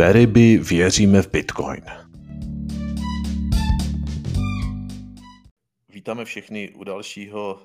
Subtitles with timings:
[0.00, 1.84] Veryby věříme v Bitcoin.
[5.88, 7.60] Vítáme všechny u dalšího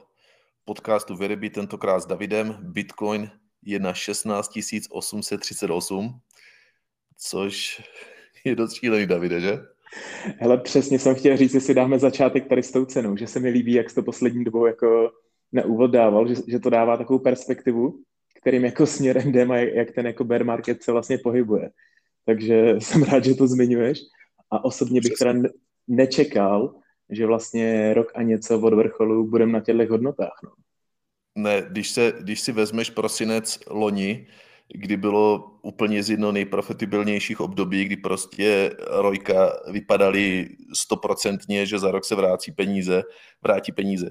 [0.65, 2.57] podcastu Veryby, tentokrát s Davidem.
[2.61, 3.29] Bitcoin
[3.65, 4.59] je na 16
[4.89, 6.19] 838,
[7.17, 7.81] což
[8.45, 9.59] je dost šílený, Davide, že?
[10.37, 13.49] Hele, přesně jsem chtěl říct, jestli dáme začátek tady s tou cenou, že se mi
[13.49, 15.11] líbí, jak jsi to poslední dobou jako
[15.51, 17.99] na úvod dával, že, že to dává takovou perspektivu,
[18.41, 21.71] kterým jako směrem jdem a jak ten jako bear market se vlastně pohybuje.
[22.25, 23.99] Takže jsem rád, že to zmiňuješ
[24.51, 25.33] a osobně bych teda
[25.87, 26.75] nečekal,
[27.09, 30.39] že vlastně rok a něco od vrcholu budeme na těchto hodnotách.
[30.43, 30.51] No.
[31.37, 34.27] Ne, když, se, když si vezmeš prosinec loni,
[34.73, 42.05] kdy bylo úplně z jedno nejprofitabilnějších období, kdy prostě Rojka vypadaly stoprocentně, že za rok
[42.05, 43.03] se vrátí peníze,
[43.41, 44.09] vrátí peníze,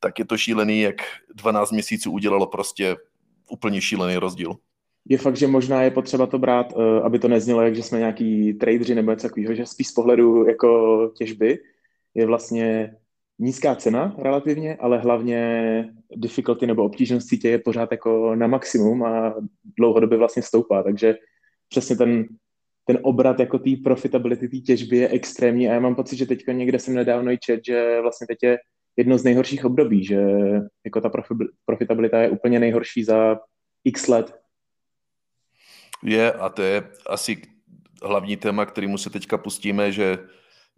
[0.00, 0.96] tak je to šílený, jak
[1.34, 2.96] 12 měsíců udělalo prostě
[3.50, 4.56] úplně šílený rozdíl.
[5.08, 7.98] Je fakt, že možná je potřeba to brát, eh, aby to neznělo, jak že jsme
[7.98, 11.58] nějaký tradeři nebo něco takového, že spíš z pohledu jako těžby
[12.14, 12.96] je vlastně
[13.38, 19.34] nízká cena relativně, ale hlavně difficulty nebo obtížnost sítě je pořád jako na maximum a
[19.78, 21.14] dlouhodobě vlastně stoupá, takže
[21.68, 22.26] přesně ten,
[22.84, 26.52] ten obrat jako té profitability, té těžby je extrémní a já mám pocit, že teďka
[26.52, 28.58] někde jsem nedávno i čet, že vlastně teď je
[28.96, 30.22] jedno z nejhorších období, že
[30.84, 31.10] jako ta
[31.64, 33.38] profitabilita je úplně nejhorší za
[33.84, 34.45] x let.
[36.06, 37.42] Je a to je asi
[38.02, 40.18] hlavní téma, kterýmu se teďka pustíme, že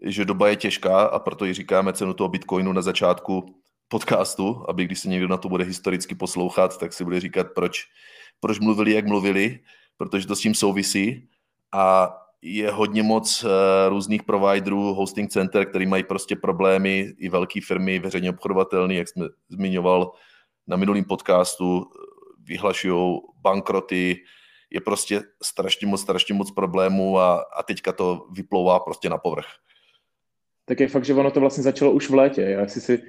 [0.03, 3.55] že doba je těžká a proto ji říkáme cenu toho Bitcoinu na začátku
[3.89, 7.85] podcastu, aby když se někdo na to bude historicky poslouchat, tak si bude říkat, proč,
[8.41, 9.59] proč mluvili, jak mluvili,
[9.97, 11.29] protože to s tím souvisí.
[11.73, 13.51] A je hodně moc uh,
[13.89, 19.27] různých providerů, hosting center, který mají prostě problémy, i velké firmy, veřejně obchodovatelné, jak jsme
[19.49, 20.13] zmiňoval
[20.67, 21.91] na minulém podcastu,
[22.39, 24.17] vyhlašují bankroty,
[24.71, 29.47] je prostě strašně moc, strašně moc problémů a, a teďka to vyplouvá prostě na povrch
[30.69, 32.43] tak je fakt, že ono to vlastně začalo už v létě.
[32.43, 33.03] Já si si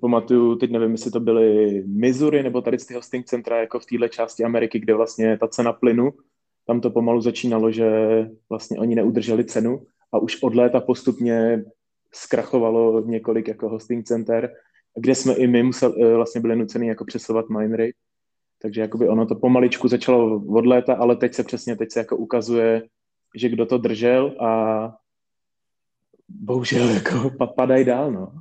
[0.00, 3.86] pamatuju, teď nevím, jestli to byly Missouri nebo tady z ty hosting centra jako v
[3.86, 6.10] téhle části Ameriky, kde vlastně ta cena plynu,
[6.66, 7.90] tam to pomalu začínalo, že
[8.48, 11.64] vlastně oni neudrželi cenu a už od léta postupně
[12.12, 14.52] zkrachovalo několik jako hosting center,
[15.00, 17.92] kde jsme i my museli, eh, vlastně byli nuceni jako přesovat minery.
[18.62, 22.16] Takže jakoby ono to pomaličku začalo od léta, ale teď se přesně, teď se jako
[22.16, 22.82] ukazuje,
[23.34, 24.50] že kdo to držel a
[26.28, 28.32] bohužel jako padají dál, no.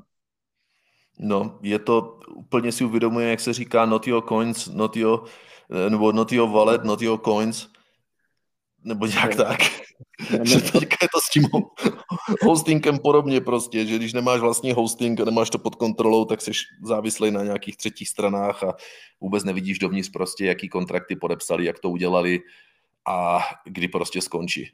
[1.19, 5.25] No, je to, úplně si uvědomuje, jak se říká not your coins, not your,
[5.71, 7.67] eh, nebo not your wallet, not your coins,
[8.83, 9.35] nebo nějak ne.
[9.35, 9.59] tak.
[10.43, 11.43] Že teďka je to s tím
[12.41, 16.51] hostingem podobně prostě, že když nemáš vlastní hosting a nemáš to pod kontrolou, tak jsi
[16.83, 18.75] závislý na nějakých třetích stranách a
[19.21, 22.39] vůbec nevidíš dovnitř prostě, jaký kontrakty podepsali, jak to udělali
[23.07, 24.71] a kdy prostě skončí.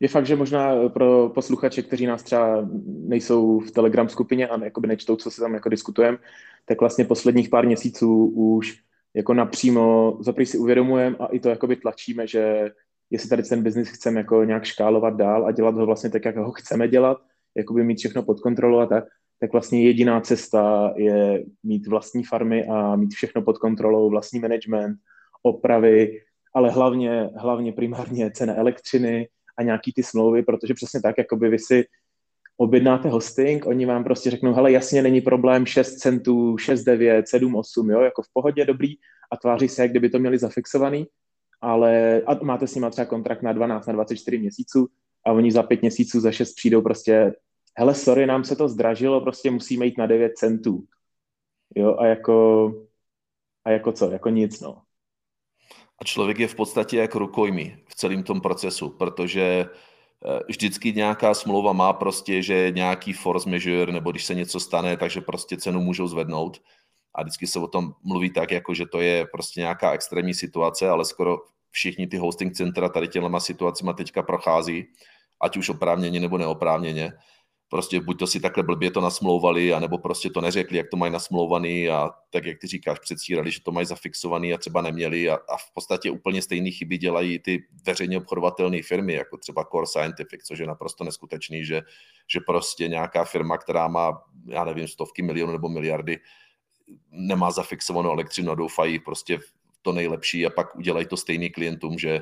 [0.00, 4.88] Je fakt, že možná pro posluchače, kteří nás třeba nejsou v Telegram skupině a jakoby
[4.88, 6.18] nečtou, co se tam jako diskutujeme,
[6.64, 8.80] tak vlastně posledních pár měsíců už
[9.14, 12.70] jako napřímo zaprý si uvědomujeme a i to jakoby tlačíme, že
[13.10, 16.36] jestli tady ten biznis chceme jako nějak škálovat dál a dělat ho vlastně tak, jak
[16.36, 17.18] ho chceme dělat,
[17.56, 19.04] jakoby mít všechno pod kontrolou a tak,
[19.40, 24.96] tak vlastně jediná cesta je mít vlastní farmy a mít všechno pod kontrolou, vlastní management,
[25.42, 26.20] opravy,
[26.54, 29.28] ale hlavně, hlavně primárně cena elektřiny,
[29.60, 31.84] a nějaký ty smlouvy, protože přesně tak, jako by vy si
[32.56, 37.54] objednáte hosting, oni vám prostě řeknou, hele, jasně, není problém 6 centů, 6, 9, 7,
[37.54, 38.94] 8, jo, jako v pohodě, dobrý,
[39.32, 41.06] a tváří se, jak kdyby to měli zafixovaný,
[41.60, 44.88] ale a máte s nimi třeba kontrakt na 12, na 24 měsíců
[45.26, 47.32] a oni za 5 měsíců, za 6 přijdou prostě,
[47.78, 50.84] hele, sorry, nám se to zdražilo, prostě musíme jít na 9 centů.
[51.76, 52.66] Jo, a jako,
[53.64, 54.82] a jako co, jako nic, no.
[55.98, 59.66] A člověk je v podstatě jako rukojmí v celém tom procesu, protože
[60.24, 64.96] eh, vždycky nějaká smlouva má prostě, že nějaký force majeure, nebo když se něco stane,
[64.96, 66.62] takže prostě cenu můžou zvednout.
[67.14, 70.88] A vždycky se o tom mluví tak, jako že to je prostě nějaká extrémní situace,
[70.88, 71.38] ale skoro
[71.70, 74.86] všichni ty hosting centra tady těma situacemi teďka prochází,
[75.40, 77.12] ať už oprávněně nebo neoprávněně.
[77.68, 81.12] Prostě buď to si takhle blbě to nasmlouvali, anebo prostě to neřekli, jak to mají
[81.12, 85.34] nasmlouvaný a tak, jak ty říkáš, předstírali, že to mají zafixovaný a třeba neměli a,
[85.34, 90.42] a v podstatě úplně stejné chyby dělají ty veřejně obchodovatelné firmy, jako třeba Core Scientific,
[90.44, 91.82] což je naprosto neskutečný, že,
[92.32, 96.18] že prostě nějaká firma, která má, já nevím, stovky milionů nebo miliardy,
[97.10, 99.38] nemá zafixovanou elektřinu a doufají prostě
[99.82, 102.20] to nejlepší a pak udělají to stejný klientům, že,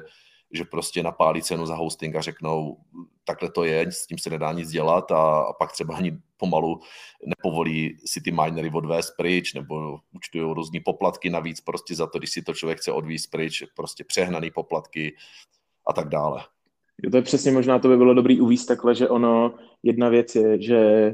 [0.50, 2.76] že prostě napálí cenu za hosting a řeknou,
[3.24, 6.80] takhle to je, s tím se nedá nic dělat a, a pak třeba ani pomalu
[7.26, 12.30] nepovolí si ty minery odvést pryč nebo účtují různý poplatky navíc prostě za to, když
[12.30, 15.16] si to člověk chce odvízt pryč, prostě přehnaný poplatky
[15.86, 16.44] a tak dále.
[17.02, 20.34] Jo, to je přesně možná, to by bylo dobrý uvíct takhle, že ono, jedna věc
[20.34, 21.12] je, že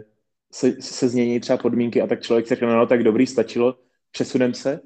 [0.54, 3.76] se, se změní třeba podmínky a tak člověk se řekne, no tak dobrý, stačilo,
[4.10, 4.80] přesunem se,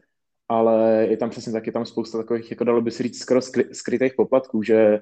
[0.49, 3.65] ale je tam přesně taky tam spousta takových, jako dalo by se říct, skoro skry,
[3.73, 5.01] skrytých poplatků, že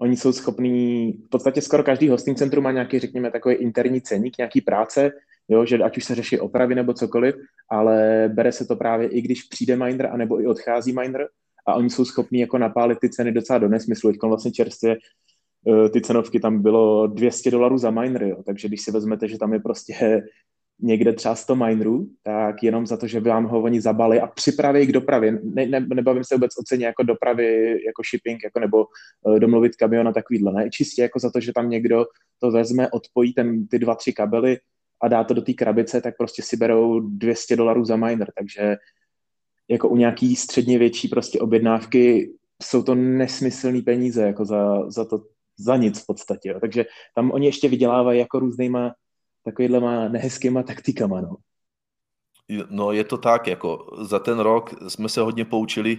[0.00, 4.38] oni jsou schopní, v podstatě skoro každý hosting centrum má nějaký, řekněme, takový interní ceník,
[4.38, 5.10] nějaký práce,
[5.48, 7.34] jo, že ať už se řeší opravy nebo cokoliv,
[7.70, 11.28] ale bere se to právě i když přijde miner, anebo i odchází miner
[11.66, 14.10] a oni jsou schopní jako napálit ty ceny docela do nesmyslu.
[14.10, 14.96] Teď vlastně čerstvě
[15.92, 18.42] ty cenovky tam bylo 200 dolarů za miner, jo.
[18.46, 20.22] takže když si vezmete, že tam je prostě
[20.82, 24.86] někde třeba 100 minerů, tak jenom za to, že vám ho oni zabali a připraví
[24.86, 25.38] k dopravě.
[25.42, 28.86] Ne, ne, nebavím se vůbec o ceně jako dopravy, jako shipping, jako nebo
[29.22, 30.52] uh, domluvit kamion a takovýhle.
[30.52, 32.06] Ne, čistě jako za to, že tam někdo
[32.38, 34.58] to vezme, odpojí ten, ty dva, tři kabely
[35.02, 38.76] a dá to do té krabice, tak prostě si berou 200 dolarů za miner, takže
[39.68, 45.24] jako u nějaký středně větší prostě objednávky jsou to nesmyslné peníze jako za, za to,
[45.62, 46.48] za nic v podstatě.
[46.48, 46.60] Jo.
[46.60, 46.84] Takže
[47.14, 48.94] tam oni ještě vydělávají jako různýma
[49.44, 51.36] takovýhlema nehezkýma taktikama, no.
[52.70, 55.98] No je to tak, jako za ten rok jsme se hodně poučili,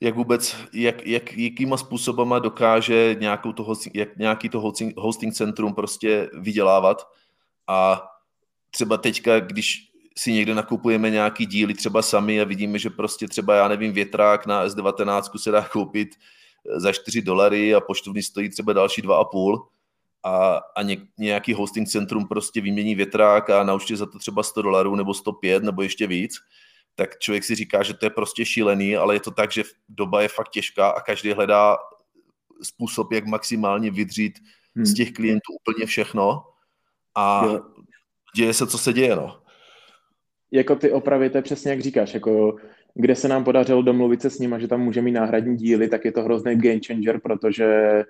[0.00, 5.34] jak vůbec, jak, jak, jakýma způsobama dokáže nějakou to hosting, jak nějaký to hosting, hosting
[5.34, 7.08] centrum prostě vydělávat
[7.68, 8.02] a
[8.70, 13.54] třeba teďka, když si někde nakupujeme nějaký díly třeba sami a vidíme, že prostě třeba,
[13.54, 16.08] já nevím, větrák na S19 se dá koupit
[16.76, 19.66] za 4 dolary a poštovní stojí třeba další 2,5
[20.24, 24.62] a, a ně, nějaký hosting centrum prostě vymění větrák a naučí za to třeba 100
[24.62, 26.34] dolarů nebo 105 nebo ještě víc,
[26.94, 30.22] tak člověk si říká, že to je prostě šílený, ale je to tak, že doba
[30.22, 31.76] je fakt těžká a každý hledá
[32.62, 34.38] způsob, jak maximálně vydřít
[34.76, 34.86] hmm.
[34.86, 36.44] z těch klientů úplně všechno
[37.14, 37.60] a jo.
[38.36, 39.42] děje se, co se děje, no.
[40.50, 42.56] Jako ty opravy, to je přesně jak říkáš, jako
[42.94, 46.04] kde se nám podařilo domluvit se s nimi, že tam může mít náhradní díly, tak
[46.04, 48.04] je to hrozný game changer, protože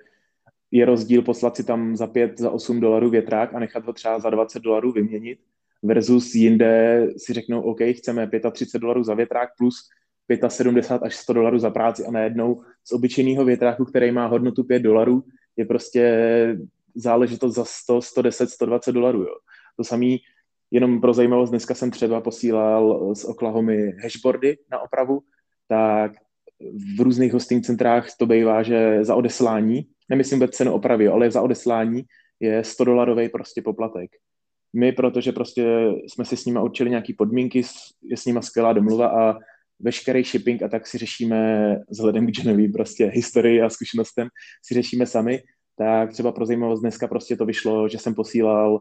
[0.71, 4.19] je rozdíl poslat si tam za 5, za 8 dolarů větrák a nechat ho třeba
[4.19, 5.39] za 20 dolarů vyměnit
[5.83, 9.89] versus jinde si řeknou, OK, chceme 35 dolarů za větrák plus
[10.47, 14.79] 75 až 100 dolarů za práci a najednou z obyčejného větráku, který má hodnotu 5
[14.79, 15.23] dolarů,
[15.57, 16.57] je prostě
[16.95, 19.21] záležitost za 100, 110, 120 dolarů.
[19.21, 19.35] Jo.
[19.77, 20.19] To samý,
[20.73, 25.21] jenom pro zajímavost, dneska jsem třeba posílal z Oklahomy hashboardy na opravu,
[25.67, 26.11] tak
[26.97, 31.41] v různých hosting centrách to bývá, že za odeslání nemyslím vůbec cenu opravy, ale za
[31.41, 32.03] odeslání
[32.39, 34.11] je 100 dolarový prostě poplatek.
[34.73, 35.65] My, protože prostě
[36.07, 37.61] jsme si s nimi určili nějaké podmínky,
[38.03, 39.37] je s nimi skvělá domluva a
[39.79, 44.27] veškerý shipping a tak si řešíme vzhledem k Genový prostě historii a zkušenostem
[44.65, 45.43] si řešíme sami,
[45.77, 48.79] tak třeba pro zajímavost dneska prostě to vyšlo, že jsem posílal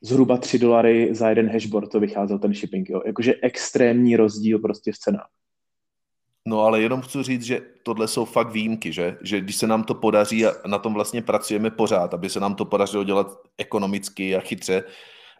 [0.00, 3.02] zhruba 3 dolary za jeden hashboard, to vycházel ten shipping, jo.
[3.06, 5.28] Jakože extrémní rozdíl prostě v cenách.
[6.46, 9.16] No ale jenom chci říct, že tohle jsou fakt výjimky, že?
[9.22, 12.54] Že když se nám to podaří a na tom vlastně pracujeme pořád, aby se nám
[12.54, 13.26] to podařilo dělat
[13.58, 14.84] ekonomicky a chytře,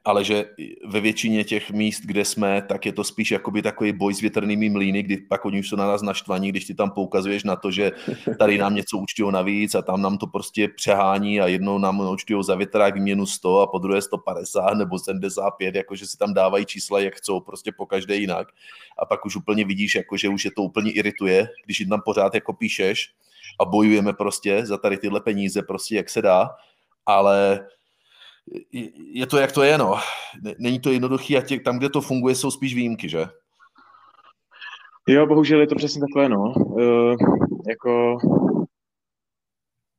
[0.05, 0.44] ale že
[0.87, 4.70] ve většině těch míst, kde jsme, tak je to spíš jakoby takový boj s větrnými
[4.70, 7.70] mlýny, kdy pak oni už jsou na nás naštvaní, když ty tam poukazuješ na to,
[7.70, 7.93] že
[8.38, 12.44] tady nám něco účtují navíc a tam nám to prostě přehání a jednou nám účtují
[12.44, 17.00] za větrák výměnu 100 a po druhé 150 nebo 75, jakože si tam dávají čísla,
[17.00, 18.49] jak chcou, prostě po každé jinak.
[18.99, 22.02] A pak už úplně vidíš, jako, že už je to úplně irituje, když jim tam
[22.05, 23.11] pořád jako píšeš
[23.61, 26.50] a bojujeme prostě za tady tyhle peníze, prostě jak se dá,
[27.07, 27.61] ale
[29.12, 29.94] je to, jak to je, no.
[30.59, 33.25] Není to jednoduchý a tě, tam, kde to funguje, jsou spíš výjimky, že?
[35.09, 36.52] Jo, bohužel je to přesně takové, no.
[36.52, 37.16] Uh,
[37.68, 38.18] jako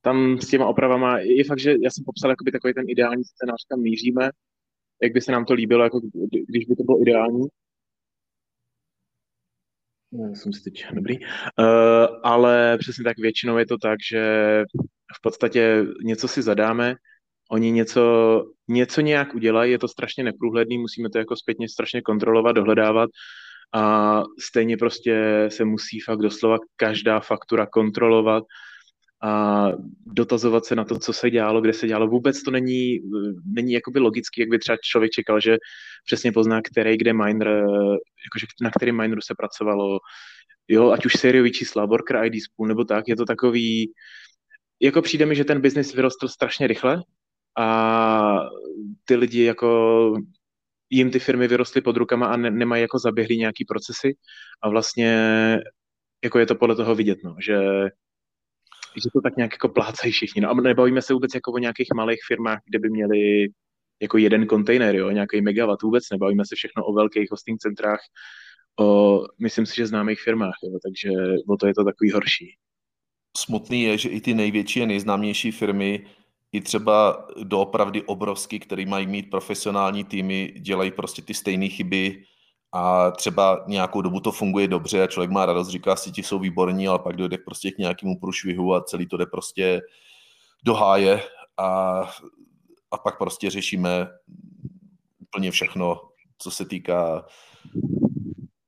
[0.01, 3.65] tam s těma opravama, je fakt, že já jsem popsal jakoby takový ten ideální scénář,
[3.69, 4.29] kam míříme,
[5.01, 6.01] jak by se nám to líbilo, jako
[6.47, 7.47] když by to bylo ideální.
[10.11, 11.19] Já jsem si teď dobrý.
[11.19, 11.25] Uh,
[12.23, 14.23] ale přesně tak většinou je to tak, že
[15.17, 16.95] v podstatě něco si zadáme,
[17.51, 18.01] oni něco,
[18.67, 23.09] něco nějak udělají, je to strašně neprůhledný, musíme to jako zpětně strašně kontrolovat, dohledávat
[23.73, 28.43] a stejně prostě se musí fakt doslova každá faktura kontrolovat
[29.23, 29.67] a
[30.05, 32.07] dotazovat se na to, co se dělalo, kde se dělalo.
[32.07, 32.99] Vůbec to není,
[33.45, 35.57] není jakoby logický, jak by třeba člověk čekal, že
[36.05, 39.99] přesně pozná, který kde miner, jakože na kterém mineru se pracovalo,
[40.67, 43.91] jo, ať už sériový čísla, worker ID spool nebo tak, je to takový,
[44.81, 47.03] jako přijde mi, že ten biznis vyrostl strašně rychle
[47.57, 48.39] a
[49.05, 50.13] ty lidi jako
[50.89, 54.17] jim ty firmy vyrostly pod rukama a ne, nemají jako zaběhlý nějaký procesy
[54.63, 55.17] a vlastně
[56.23, 57.57] jako je to podle toho vidět, no, že,
[58.95, 60.41] že to tak nějak jako plácají všichni.
[60.41, 63.47] No a nebavíme se vůbec jako o nějakých malých firmách, kde by měli
[64.01, 67.99] jako jeden kontejner, jo, nějaký megawatt, vůbec nebavíme se všechno o velkých hosting centrách,
[68.79, 71.09] o, myslím si, že známých firmách, jo, takže
[71.47, 72.55] o to je to takový horší.
[73.37, 76.05] smutný je, že i ty největší a nejznámější firmy,
[76.51, 82.23] i třeba doopravdy obrovský, který mají mít profesionální týmy, dělají prostě ty stejné chyby
[82.71, 86.39] a třeba nějakou dobu to funguje dobře a člověk má radost, říká si, ti jsou
[86.39, 89.81] výborní, ale pak dojde prostě k nějakému průšvihu a celý to jde prostě
[90.63, 91.23] do háje
[91.57, 92.01] a,
[92.91, 94.07] a pak prostě řešíme
[95.19, 96.01] úplně všechno,
[96.37, 97.25] co se týká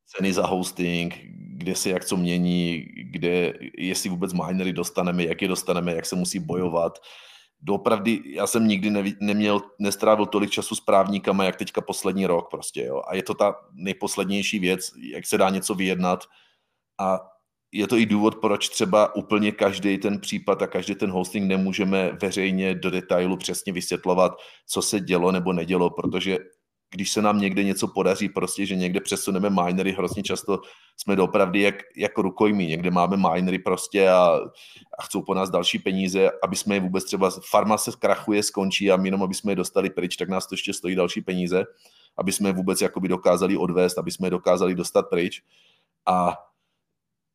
[0.06, 1.20] ceny za hosting,
[1.58, 6.16] kde se jak co mění, kde, jestli vůbec minery dostaneme, jak je dostaneme, jak se
[6.16, 7.00] musí bojovat.
[7.66, 12.50] Doopravdy, já jsem nikdy nevi, neměl, nestrávil tolik času s právníkama, jak teďka poslední rok
[12.52, 13.02] prostě, jo.
[13.08, 16.24] A je to ta nejposlednější věc, jak se dá něco vyjednat.
[17.00, 17.20] A
[17.72, 22.12] je to i důvod, proč třeba úplně každý ten případ a každý ten hosting nemůžeme
[22.22, 24.32] veřejně do detailu přesně vysvětlovat,
[24.68, 26.38] co se dělo nebo nedělo, protože
[26.94, 30.60] když se nám někde něco podaří, prostě, že někde přesuneme minery, hrozně často
[30.98, 34.40] jsme opravdy jak, jako rukojmí, někde máme minery prostě a,
[35.00, 38.92] a chcou po nás další peníze, aby jsme je vůbec třeba, farma se krachuje, skončí
[38.92, 41.64] a my jenom, aby jsme je dostali pryč, tak nás to ještě stojí další peníze,
[42.18, 45.42] aby jsme je vůbec jakoby dokázali odvést, aby jsme je dokázali dostat pryč.
[46.06, 46.38] A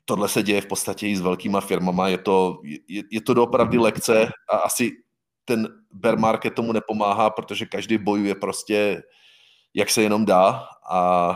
[0.05, 3.79] tohle se děje v podstatě i s velkýma firmama, je to, je, je to doopravdy
[3.79, 4.91] lekce a asi
[5.45, 9.03] ten bear market tomu nepomáhá, protože každý bojuje prostě
[9.75, 10.65] jak se jenom dá.
[10.91, 11.31] A,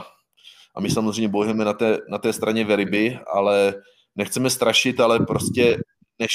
[0.75, 3.75] a my samozřejmě bojujeme na té, na té straně veryby, ale
[4.17, 5.79] nechceme strašit, ale prostě
[6.19, 6.31] než,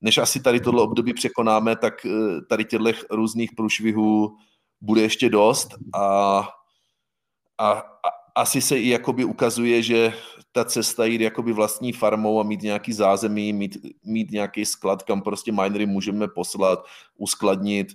[0.00, 4.36] než asi tady tohle období překonáme, tak eh, tady těchto různých průšvihů
[4.80, 5.68] bude ještě dost.
[5.94, 6.38] A,
[7.58, 10.12] a, a asi se i jakoby ukazuje, že
[10.52, 15.22] ta cesta jít jakoby vlastní farmou a mít nějaký zázemí, mít, mít nějaký sklad, kam
[15.22, 16.84] prostě minery můžeme poslat,
[17.16, 17.88] uskladnit,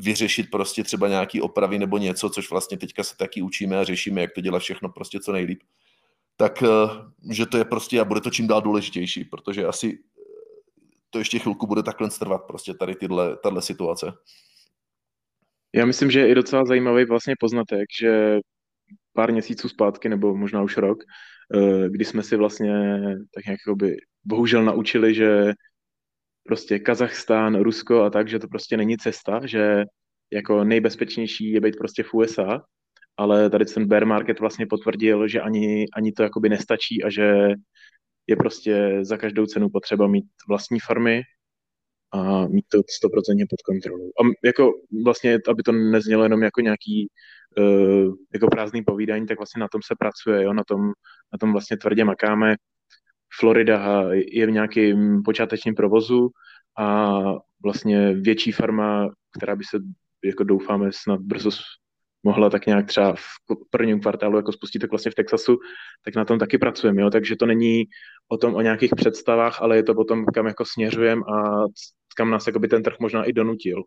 [0.00, 4.20] vyřešit prostě třeba nějaký opravy nebo něco, což vlastně teďka se taky učíme a řešíme,
[4.20, 5.62] jak to dělat všechno prostě co nejlíp.
[6.36, 6.66] Tak, eh,
[7.30, 10.22] že to je prostě a bude to čím dál důležitější, protože asi eh,
[11.10, 14.12] to ještě chvilku bude takhle trvat prostě tady tyhle, tahle situace.
[15.74, 18.40] Já myslím, že je i docela zajímavý vlastně poznatek, že
[19.12, 20.98] pár měsíců zpátky, nebo možná už rok,
[21.54, 23.00] eh, kdy jsme si vlastně
[23.34, 23.60] tak nějak
[24.24, 25.52] bohužel naučili, že
[26.50, 29.84] prostě Kazachstán, Rusko a tak, že to prostě není cesta, že
[30.32, 32.62] jako nejbezpečnější je být prostě v USA,
[33.16, 37.48] ale tady ten bear market vlastně potvrdil, že ani, ani to jakoby nestačí a že
[38.26, 41.22] je prostě za každou cenu potřeba mít vlastní farmy
[42.12, 44.06] a mít to stoprocentně pod kontrolou.
[44.08, 44.72] A jako
[45.04, 47.08] vlastně, aby to neznělo jenom jako nějaký
[47.58, 50.52] uh, jako prázdný povídání, tak vlastně na tom se pracuje, jo?
[50.52, 50.80] Na, tom,
[51.32, 52.56] na tom vlastně tvrdě makáme.
[53.38, 56.30] Florida je v nějakém počátečním provozu
[56.78, 57.18] a
[57.62, 59.08] vlastně větší farma,
[59.38, 59.78] která by se,
[60.24, 61.50] jako doufáme, snad brzo
[62.22, 65.58] mohla tak nějak třeba v prvním kvartálu jako spustit tak vlastně v Texasu,
[66.04, 67.10] tak na tom taky pracujeme, jo?
[67.10, 67.84] takže to není
[68.28, 71.64] o tom o nějakých představách, ale je to o tom, kam jako směřujeme a
[72.16, 73.82] kam nás by ten trh možná i donutil.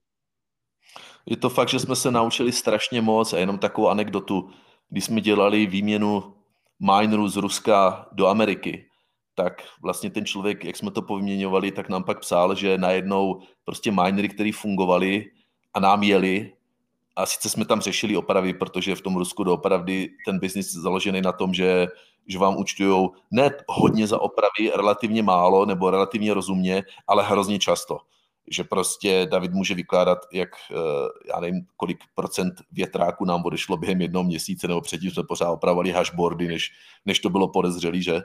[1.25, 4.49] Je to fakt, že jsme se naučili strašně moc a jenom takovou anekdotu,
[4.89, 6.33] když jsme dělali výměnu
[6.79, 8.85] minerů z Ruska do Ameriky,
[9.35, 13.91] tak vlastně ten člověk, jak jsme to povyměňovali, tak nám pak psal, že najednou prostě
[13.91, 15.25] minery, které fungovaly
[15.73, 16.53] a nám jeli,
[17.15, 21.31] a sice jsme tam řešili opravy, protože v tom Rusku doopravdy ten biznis založený na
[21.31, 21.87] tom, že,
[22.27, 27.97] že vám účtují ne hodně za opravy, relativně málo nebo relativně rozumně, ale hrozně často
[28.47, 34.01] že prostě David může vykládat, jak, eh, já nevím, kolik procent větráku nám odešlo během
[34.01, 36.71] jednoho měsíce, nebo předtím jsme pořád opravovali hashboardy, než,
[37.05, 38.21] než to bylo podezřelý, že?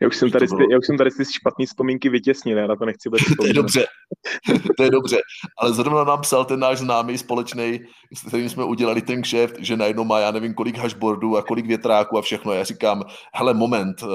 [0.00, 0.60] Já už jsem tady, bylo...
[0.70, 3.52] já už jsem tady ty špatné vzpomínky vytěsnil, já na to nechci být To je
[3.52, 3.86] dobře,
[4.76, 5.20] to je dobře.
[5.58, 7.80] Ale zrovna nám psal ten náš známý společný,
[8.14, 11.66] s kterým jsme udělali ten kšeft, že najednou má, já nevím, kolik hashboardů a kolik
[11.66, 12.52] větráků a všechno.
[12.52, 13.02] Já říkám,
[13.34, 14.06] hele, moment, eh,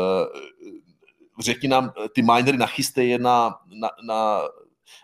[1.39, 4.41] řekni nám, ty minery nachystej je na, na, na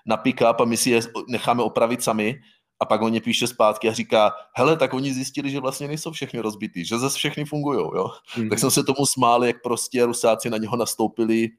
[0.05, 2.39] na pick-up a my si je necháme opravit sami
[2.83, 6.11] a pak on mě píše zpátky a říká, hele, tak oni zjistili, že vlastně nejsou
[6.11, 8.07] všechny rozbitý, že zase všechny fungují, jo.
[8.37, 8.49] Mm.
[8.49, 11.49] Tak jsem se tomu smál, jak prostě Rusáci na něho nastoupili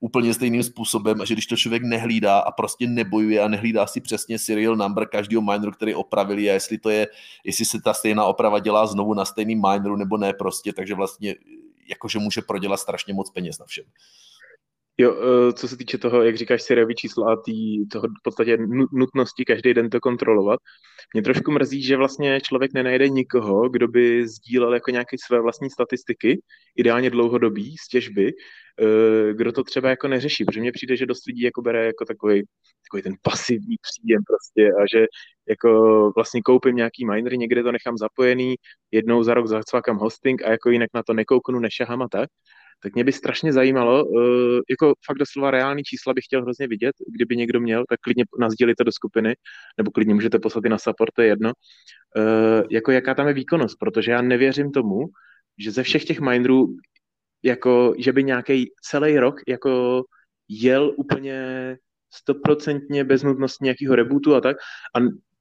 [0.00, 4.00] úplně stejným způsobem a že když to člověk nehlídá a prostě nebojuje a nehlídá si
[4.00, 7.08] přesně serial number každého mineru, který opravili a jestli to je,
[7.44, 11.34] jestli se ta stejná oprava dělá znovu na stejným mineru nebo ne prostě, takže vlastně
[11.88, 13.84] jakože může prodělat strašně moc peněz na všem.
[15.00, 15.16] Jo,
[15.48, 18.58] eh, co se týče toho, jak říkáš, sériový čísla a tý, toho v podstatě
[18.92, 20.60] nutnosti každý den to kontrolovat,
[21.14, 25.70] mě trošku mrzí, že vlastně člověk nenajde nikoho, kdo by sdílel jako nějaké své vlastní
[25.70, 26.42] statistiky,
[26.76, 28.32] ideálně dlouhodobý, z těžby,
[28.80, 32.04] eh, kdo to třeba jako neřeší, protože mně přijde, že dost lidí jako bere jako
[32.04, 32.42] takový,
[32.88, 35.06] takový ten pasivní příjem prostě a že
[35.48, 38.54] jako vlastně koupím nějaký minery, někde to nechám zapojený,
[38.90, 42.28] jednou za rok zacvakám hosting a jako jinak na to nekouknu, nešahám a tak.
[42.82, 44.22] Tak mě by strašně zajímalo, uh,
[44.70, 48.84] jako fakt doslova reální čísla bych chtěl hrozně vidět, kdyby někdo měl, tak klidně nazdílíte
[48.84, 49.34] do skupiny,
[49.78, 51.52] nebo klidně můžete poslat i na support, to je jedno,
[52.16, 55.06] uh, jako jaká tam je výkonnost, protože já nevěřím tomu,
[55.58, 56.76] že ze všech těch minderů,
[57.42, 60.02] jako, že by nějaký celý rok jako
[60.48, 61.76] jel úplně
[62.12, 64.56] stoprocentně bez nutnosti nějakého rebootu a tak.
[64.96, 64.98] A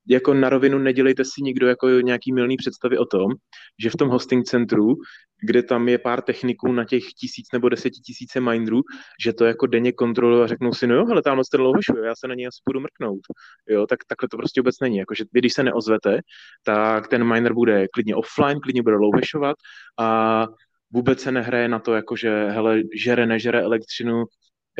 [0.08, 3.32] jako na rovinu nedělejte si nikdo jako nějaký milný představy o tom,
[3.79, 4.96] že v tom hosting centru,
[5.41, 8.82] kde tam je pár techniků na těch tisíc nebo desetitisíce minderů,
[9.24, 12.13] že to jako denně kontrolují a řeknou si, no jo, ale tam ten louhošuje, já
[12.15, 13.22] se na něj asi budu mrknout.
[13.70, 14.98] Jo, tak takhle to prostě vůbec není.
[14.98, 16.20] Jako, že vy, když se neozvete,
[16.63, 19.56] tak ten miner bude klidně offline, klidně bude louhešovat
[20.00, 20.48] a
[20.94, 24.24] vůbec se nehraje na to, jako že hele, žere, nežere elektřinu,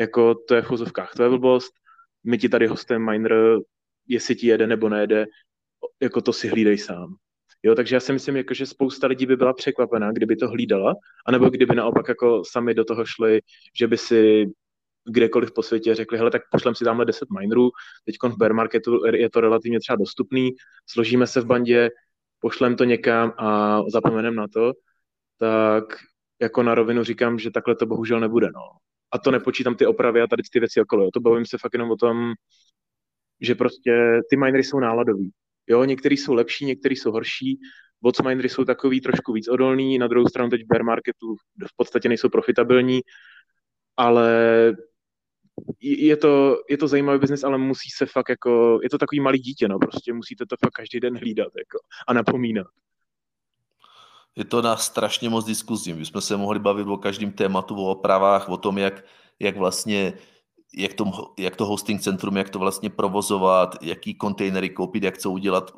[0.00, 1.72] jako to je v chozovkách, to je blbost,
[2.24, 3.32] my ti tady hostem miner
[4.08, 5.26] jestli ti jede nebo nejede,
[6.00, 7.16] jako to si hlídej sám.
[7.62, 10.94] Jo, takže já si myslím, jako, že spousta lidí by byla překvapená, kdyby to hlídala,
[11.26, 13.40] anebo kdyby naopak jako sami do toho šli,
[13.78, 14.46] že by si
[15.06, 17.70] kdekoliv po světě řekli, hele, tak pošlem si tamhle 10 minerů,
[18.04, 20.50] teď v bear marketu je to relativně třeba dostupný,
[20.86, 21.90] složíme se v bandě,
[22.38, 24.72] pošlem to někam a zapomeneme na to,
[25.38, 25.84] tak
[26.40, 28.62] jako na rovinu říkám, že takhle to bohužel nebude, no.
[29.12, 31.10] A to nepočítám ty opravy a tady ty věci okolo, jo.
[31.12, 32.32] to bavím se fakt jenom o tom,
[33.40, 35.30] že prostě ty minery jsou náladový.
[35.66, 37.60] Jo, některý jsou lepší, některý jsou horší,
[38.02, 41.34] bots minery jsou takový trošku víc odolný, na druhou stranu teď bear marketu
[41.66, 43.00] v podstatě nejsou profitabilní,
[43.96, 44.32] ale
[45.80, 49.38] je to, je to zajímavý biznis, ale musí se fakt jako, je to takový malý
[49.38, 51.78] dítě, no, prostě musíte to fakt každý den hlídat jako,
[52.08, 52.66] a napomínat.
[54.36, 55.92] Je to na strašně moc diskuzí.
[55.92, 59.04] My jsme se mohli bavit o každém tématu, o opravách, o tom, jak,
[59.38, 60.12] jak vlastně
[60.76, 61.04] jak to,
[61.38, 65.72] jak to hosting centrum, jak to vlastně provozovat, jaký kontejnery koupit, jak co udělat,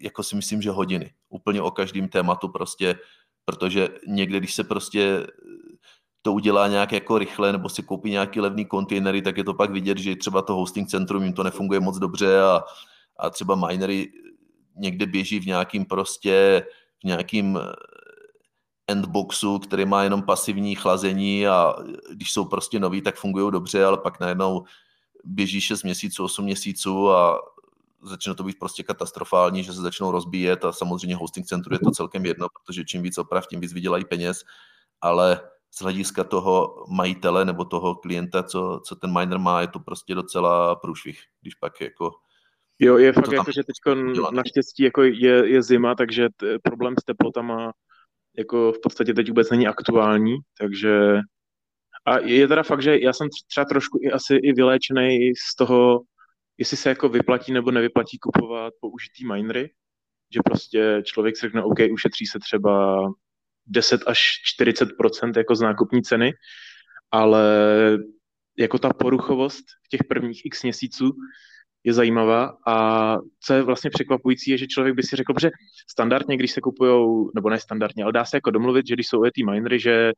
[0.00, 1.12] jako si myslím, že hodiny.
[1.28, 2.98] Úplně o každém tématu prostě,
[3.44, 5.26] protože někde, když se prostě
[6.22, 9.70] to udělá nějak jako rychle, nebo si koupí nějaký levný kontejnery, tak je to pak
[9.70, 12.62] vidět, že třeba to hosting centrum jim to nefunguje moc dobře a,
[13.18, 14.12] a třeba minery
[14.76, 16.66] někde běží v nějakým prostě,
[17.00, 17.58] v nějakým
[18.88, 21.74] endboxu, který má jenom pasivní chlazení a
[22.10, 24.64] když jsou prostě noví, tak fungují dobře, ale pak najednou
[25.24, 27.40] běží 6 měsíců, 8 měsíců a
[28.02, 31.90] začne to být prostě katastrofální, že se začnou rozbíjet a samozřejmě hosting centru je to
[31.90, 34.44] celkem jedno, protože čím víc oprav, tím víc vydělají peněz,
[35.00, 39.78] ale z hlediska toho majitele nebo toho klienta, co, co ten miner má, je to
[39.78, 42.10] prostě docela průšvih, když pak jako
[42.80, 43.94] Jo, je fakt jako, že teď
[44.32, 47.72] naštěstí jako je, je zima, takže t- problém s teplotama
[48.38, 51.18] jako v podstatě teď vůbec není aktuální, takže
[52.06, 56.00] a je teda fakt, že já jsem třeba trošku i asi i vyléčený z toho,
[56.58, 59.70] jestli se jako vyplatí nebo nevyplatí kupovat použitý minery,
[60.34, 63.02] že prostě člověk si řekne, OK, ušetří se třeba
[63.66, 64.20] 10 až
[64.60, 66.32] 40% jako z nákupní ceny,
[67.10, 67.44] ale
[68.58, 71.12] jako ta poruchovost v těch prvních x měsíců
[71.88, 75.50] je zajímavá a co je vlastně překvapující, je, že člověk by si řekl, že
[75.90, 79.22] standardně, když se kupují, nebo ne standardně, ale dá se jako domluvit, že když jsou
[79.34, 80.12] ty minery, že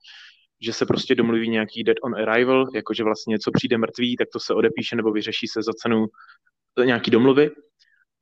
[0.63, 4.41] že se prostě domluví nějaký dead on arrival, jakože vlastně něco přijde mrtvý, tak to
[4.41, 6.07] se odepíše nebo vyřeší se za cenu
[6.85, 7.51] nějaký domluvy.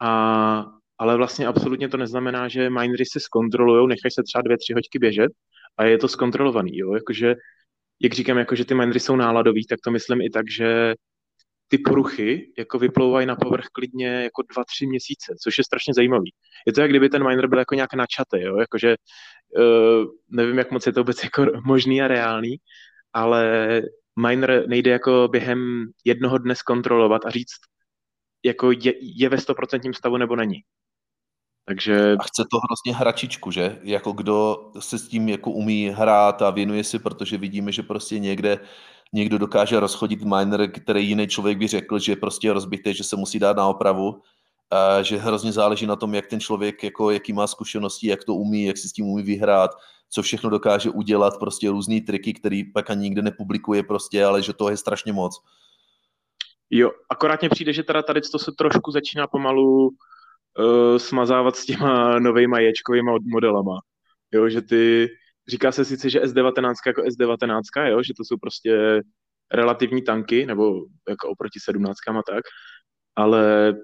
[0.01, 0.65] A,
[0.99, 4.99] ale vlastně absolutně to neznamená, že minery se zkontrolují, nechají se třeba dvě, tři hoďky
[4.99, 5.33] běžet
[5.77, 7.35] a je to zkontrolovaný, jo, jakože
[8.03, 10.95] jak říkám, jako, že ty minery jsou náladový, tak to myslím i tak, že
[11.69, 16.33] ty poruchy jako vyplouvají na povrch klidně jako dva, tři měsíce, což je strašně zajímavý.
[16.67, 18.57] Je to, jak kdyby ten miner byl jako nějak načatý, jo?
[18.57, 18.97] Jakože,
[19.59, 22.57] uh, nevím, jak moc je to vůbec jako možný a reálný,
[23.13, 23.83] ale
[24.27, 27.61] miner nejde jako během jednoho dne zkontrolovat a říct,
[28.45, 30.61] jako je, je ve 100% stavu nebo není.
[31.65, 32.17] Takže...
[32.21, 33.79] A chce to hrozně hračičku, že?
[33.83, 38.19] Jako kdo se s tím jako umí hrát a věnuje si, protože vidíme, že prostě
[38.19, 38.59] někde
[39.13, 43.17] někdo dokáže rozchodit miner, který jiný člověk by řekl, že je prostě rozbitý, že se
[43.17, 44.23] musí dát na opravu,
[44.71, 48.35] a že hrozně záleží na tom, jak ten člověk, jako, jaký má zkušenosti, jak to
[48.35, 49.71] umí, jak si s tím umí vyhrát,
[50.11, 54.53] co všechno dokáže udělat, prostě různé triky, který pak ani nikde nepublikuje prostě, ale že
[54.53, 55.41] to je strašně moc.
[56.71, 61.67] Jo, akorát mě přijde, že teda tady to se trošku začíná pomalu uh, smazávat s
[61.67, 63.81] těma novejma ječkovými modelama.
[64.33, 65.09] Jo, že ty,
[65.49, 69.03] Říká se sice, že S19 jako S19, jo, že to jsou prostě
[69.55, 72.45] relativní tanky, nebo jako oproti 17 a tak,
[73.17, 73.75] ale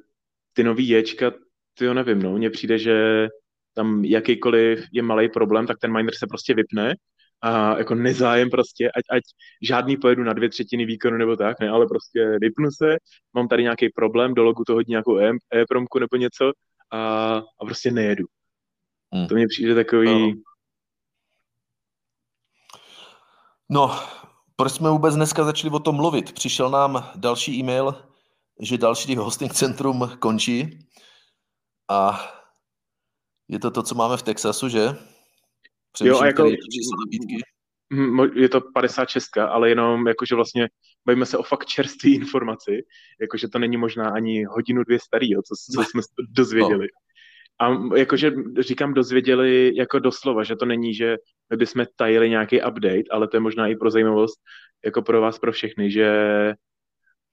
[0.52, 1.30] ty nový ječka,
[1.78, 3.28] ty jo nevím, no, mně přijde, že
[3.74, 6.94] tam jakýkoliv je malý problém, tak ten miner se prostě vypne
[7.42, 9.22] a jako nezájem prostě, ať, ať
[9.62, 12.96] žádný pojedu na dvě třetiny výkonu nebo tak, ne, ale prostě vypnu se,
[13.34, 15.18] mám tady nějaký problém, do logu toho nějakou
[15.54, 16.52] e-promku nebo něco
[16.90, 18.24] a, a prostě nejedu.
[19.12, 19.28] Hmm.
[19.28, 20.32] To mně přijde takový, no
[23.70, 24.00] No,
[24.56, 26.32] proč jsme vůbec dneska začali o tom mluvit?
[26.32, 27.94] Přišel nám další e-mail,
[28.60, 30.78] že další hosting centrum končí
[31.90, 32.20] a
[33.48, 34.96] je to to, co máme v Texasu, že?
[36.00, 36.50] jo, a jako,
[38.34, 40.68] je to 56, ale jenom jakože vlastně
[41.06, 42.82] bavíme se o fakt čerstvé informaci,
[43.20, 46.88] jakože to není možná ani hodinu, dvě starý, jo, co, co jsme dozvěděli.
[46.94, 47.03] No.
[47.60, 51.16] A jakože říkám dozvěděli jako doslova, že to není, že
[51.50, 54.40] my bychom tajili nějaký update, ale to je možná i pro zajímavost,
[54.84, 56.08] jako pro vás, pro všechny, že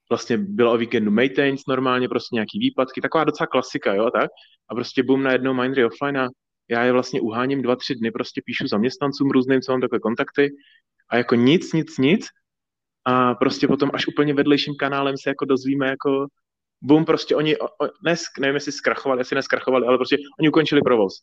[0.10, 4.30] vlastně bylo o víkendu maintenance normálně, prostě nějaký výpadky, taková docela klasika, jo, tak?
[4.70, 6.28] A prostě boom na jednou Mindry offline a
[6.70, 10.50] já je vlastně uháním dva, tři dny, prostě píšu zaměstnancům různým, co mám takové kontakty
[11.10, 12.26] a jako nic, nic, nic
[13.06, 16.28] a prostě potom až úplně vedlejším kanálem se jako dozvíme jako
[16.82, 20.82] boom, prostě oni, o, o, nes, nevím, jestli zkrachovali, asi neskrachovali, ale prostě oni ukončili
[20.82, 21.14] provoz.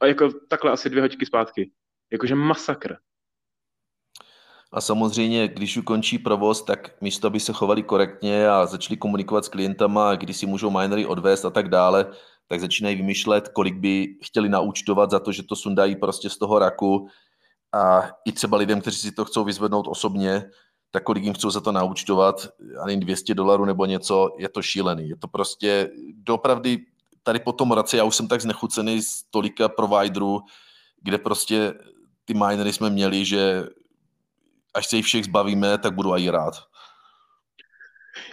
[0.00, 1.70] A jako takhle asi dvě hoďky zpátky.
[2.12, 2.96] Jakože masakr.
[4.72, 9.48] A samozřejmě, když ukončí provoz, tak místo, aby se chovali korektně a začali komunikovat s
[9.48, 12.06] klientama, kdy si můžou minery odvést a tak dále,
[12.48, 16.58] tak začínají vymýšlet, kolik by chtěli naúčtovat za to, že to sundají prostě z toho
[16.58, 17.08] raku
[17.72, 20.50] a i třeba lidem, kteří si to chcou vyzvednout osobně,
[20.92, 22.48] tak kolik jim chcou za to naúčtovat,
[22.82, 25.08] ani 200 dolarů nebo něco, je to šílený.
[25.08, 26.78] Je to prostě dopravdy
[27.22, 30.40] tady po tom roce, já už jsem tak znechucený z tolika providerů,
[31.02, 31.74] kde prostě
[32.24, 33.64] ty minery jsme měli, že
[34.74, 36.54] až se jich všech zbavíme, tak budu i rád.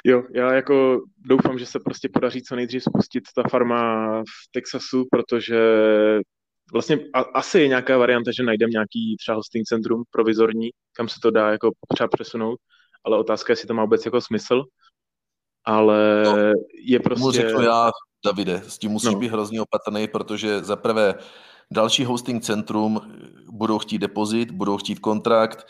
[0.06, 5.06] Jo, já jako doufám, že se prostě podaří co nejdřív spustit ta farma v Texasu,
[5.12, 5.60] protože
[6.74, 11.20] vlastně a, asi je nějaká varianta, že najdeme nějaký třeba hosting centrum provizorní, kam se
[11.24, 12.60] to dá jako třeba přesunout,
[13.04, 14.64] ale otázka je, jestli to má vůbec jako smysl,
[15.66, 16.38] ale no,
[16.84, 17.42] je prostě...
[17.42, 17.92] řeknu já,
[18.26, 19.20] Davide, s tím musíš no.
[19.20, 21.16] být hrozně opatrný, protože za prvé
[21.72, 23.02] další hosting centrum
[23.52, 25.68] budou chtít depozit, budou chtít kontrakt,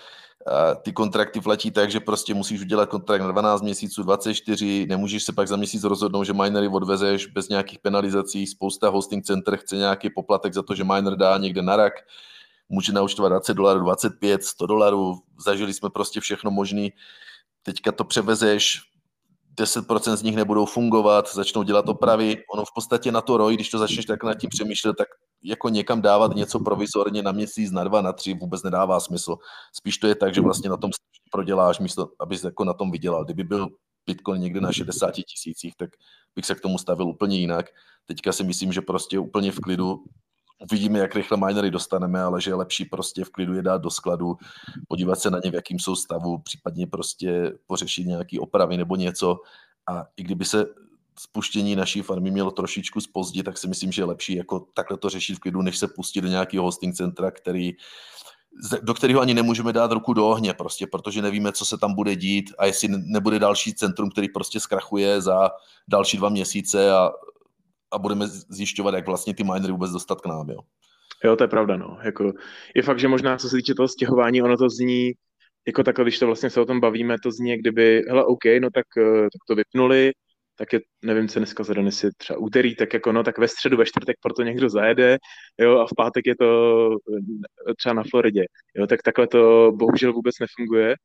[0.82, 5.34] ty kontrakty platí tak, že prostě musíš udělat kontrakt na 12 měsíců, 24, nemůžeš se
[5.34, 10.10] pak za měsíc rozhodnout, že minery odvezeš bez nějakých penalizací, spousta hosting center chce nějaký
[10.10, 11.94] poplatek za to, že miner dá někde na rak,
[12.70, 16.94] může naučtovat 20 dolarů, 25, 100 dolarů, zažili jsme prostě všechno možný,
[17.64, 18.82] teďka to převezeš,
[19.60, 22.44] 10% z nich nebudou fungovat, začnou dělat opravy.
[22.54, 25.08] Ono v podstatě na to roj, když to začneš tak nad tím přemýšlet, tak
[25.44, 29.38] jako někam dávat něco provizorně na měsíc, na dva, na tři vůbec nedává smysl.
[29.74, 30.92] Spíš to je tak, že vlastně na tom
[31.32, 33.26] proděláš místo, abys jako na tom vydělal.
[33.26, 33.68] Kdyby byl
[34.06, 35.90] Bitcoin někde na 60 tisících, tak
[36.36, 37.66] bych se k tomu stavil úplně jinak.
[38.06, 40.04] Teďka si myslím, že prostě úplně v klidu
[40.60, 43.90] uvidíme, jak rychle minery dostaneme, ale že je lepší prostě v klidu je dát do
[43.90, 44.38] skladu,
[44.88, 49.38] podívat se na ně, v jakým jsou stavu, případně prostě pořešit nějaký opravy nebo něco.
[49.90, 50.66] A i kdyby se
[51.20, 55.10] spuštění naší farmy mělo trošičku spozdit, tak si myslím, že je lepší jako takhle to
[55.10, 57.72] řešit v klidu, než se pustit do nějakého hosting centra, který
[58.82, 62.16] do kterého ani nemůžeme dát ruku do ohně, prostě, protože nevíme, co se tam bude
[62.16, 65.50] dít a jestli nebude další centrum, který prostě zkrachuje za
[65.88, 67.12] další dva měsíce a
[67.92, 70.60] a budeme zjišťovat, jak vlastně ty minery vůbec dostat k nám, jo.
[71.24, 71.98] Jo, to je pravda, no.
[72.04, 72.34] Jako,
[72.76, 75.12] je fakt, že možná, co se týče toho stěhování, ono to zní,
[75.68, 78.70] jako takhle, když to vlastně se o tom bavíme, to zní, kdyby, hele, OK, no
[78.74, 80.12] tak, eh, tak to vypnuli,
[80.60, 83.48] tak je, nevím, co dneska za den, jestli třeba úterý, tak jako no, tak ve
[83.48, 85.18] středu, ve čtvrtek proto někdo zajede,
[85.58, 86.90] jo, a v pátek je to
[87.70, 88.46] eh, třeba na Floridě,
[88.76, 90.96] jo, tak takhle to bohužel vůbec nefunguje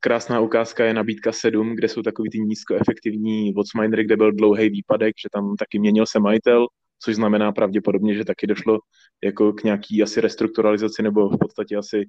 [0.00, 5.14] krásná ukázka je nabídka 7, kde jsou takový ty nízkoefektivní Watchminery, kde byl dlouhý výpadek,
[5.22, 6.66] že tam taky měnil se majitel,
[7.04, 8.78] což znamená pravděpodobně, že taky došlo
[9.24, 12.08] jako k nějaký asi restrukturalizaci nebo v podstatě asi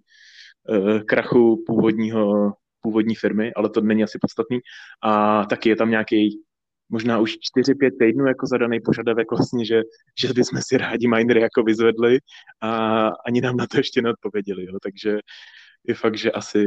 [0.69, 4.59] uh, krachu původního, původní firmy, ale to není asi podstatný.
[5.03, 6.41] A taky je tam nějaký
[6.89, 9.81] možná už 4-5 týdnů jako zadaný požadavek vlastně, že,
[10.19, 12.19] že bychom si rádi minery jako vyzvedli
[12.61, 14.65] a ani nám na to ještě neodpověděli.
[14.65, 14.77] Jo.
[14.83, 15.19] Takže
[15.87, 16.59] je fakt, že asi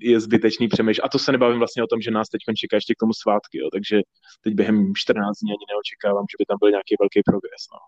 [0.00, 1.04] je zbytečný přemýšlet.
[1.04, 3.58] A to se nebavím vlastně o tom, že nás teď čeká ještě k tomu svátky,
[3.58, 3.68] jo.
[3.72, 4.00] takže
[4.40, 7.62] teď během 14 dní ani neočekávám, že by tam byl nějaký velký progres.
[7.72, 7.78] No.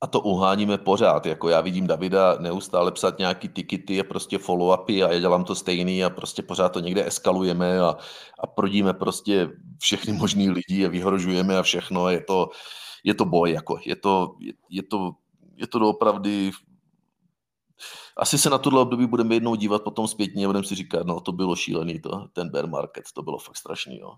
[0.00, 5.06] A to uháníme pořád, jako já vidím Davida neustále psat nějaký tikety a prostě follow-upy
[5.06, 7.96] a já dělám to stejný a prostě pořád to někde eskalujeme a,
[8.40, 12.48] a prodíme prostě všechny možný lidi a vyhrožujeme a všechno, je to,
[13.04, 15.10] je to boj, jako je to, je, je to,
[15.56, 16.50] je to doopravdy
[18.16, 21.20] asi se na tohle období budeme jednou dívat potom zpětně a budeme si říkat, no
[21.20, 23.98] to bylo šílený, to, ten bear market, to bylo fakt strašný.
[23.98, 24.12] Jo.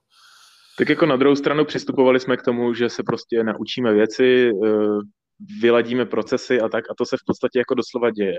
[0.79, 4.99] Tak jako na druhou stranu přistupovali jsme k tomu, že se prostě naučíme věci, eh,
[5.61, 8.39] vyladíme procesy a tak a to se v podstatě jako doslova děje.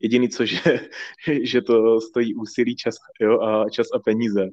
[0.00, 0.60] Jediný co, že,
[1.42, 4.48] že to stojí úsilí, čas, jo, a čas a peníze.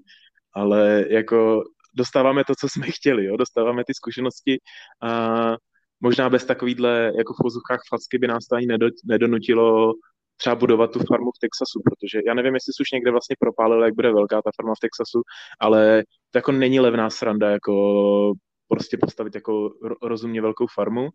[0.53, 4.57] Ale jako dostáváme to, co jsme chtěli, jo, dostáváme ty zkušenosti
[5.01, 5.55] a
[6.01, 8.67] možná bez takovýhle jako v pozůkách facky by nás to ani
[9.05, 9.93] nedonutilo
[10.37, 13.83] třeba budovat tu farmu v Texasu, protože já nevím, jestli jsi už někde vlastně propálil,
[13.83, 15.21] jak bude velká ta farma v Texasu,
[15.59, 18.33] ale to jako není levná sranda, jako
[18.67, 19.69] prostě postavit jako
[20.01, 21.09] rozumně velkou farmu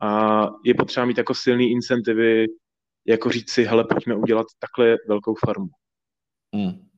[0.00, 2.46] a je potřeba mít jako silný incentivy,
[3.06, 5.68] jako říct si, hele, pojďme udělat takhle velkou farmu.
[6.54, 6.88] Hmm.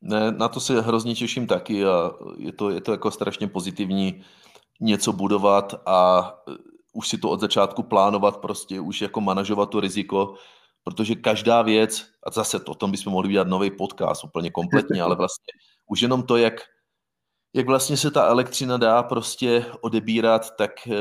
[0.00, 4.24] Ne, na to se hrozně těším taky a je to, je to jako strašně pozitivní
[4.80, 6.52] něco budovat a e,
[6.92, 10.34] už si to od začátku plánovat prostě, už jako manažovat to riziko,
[10.84, 15.02] protože každá věc, a zase to, o tom bychom mohli udělat nový podcast úplně kompletně,
[15.02, 15.52] ale vlastně
[15.86, 16.54] už jenom to, jak,
[17.54, 20.96] jak vlastně se ta elektřina dá prostě odebírat, tak e,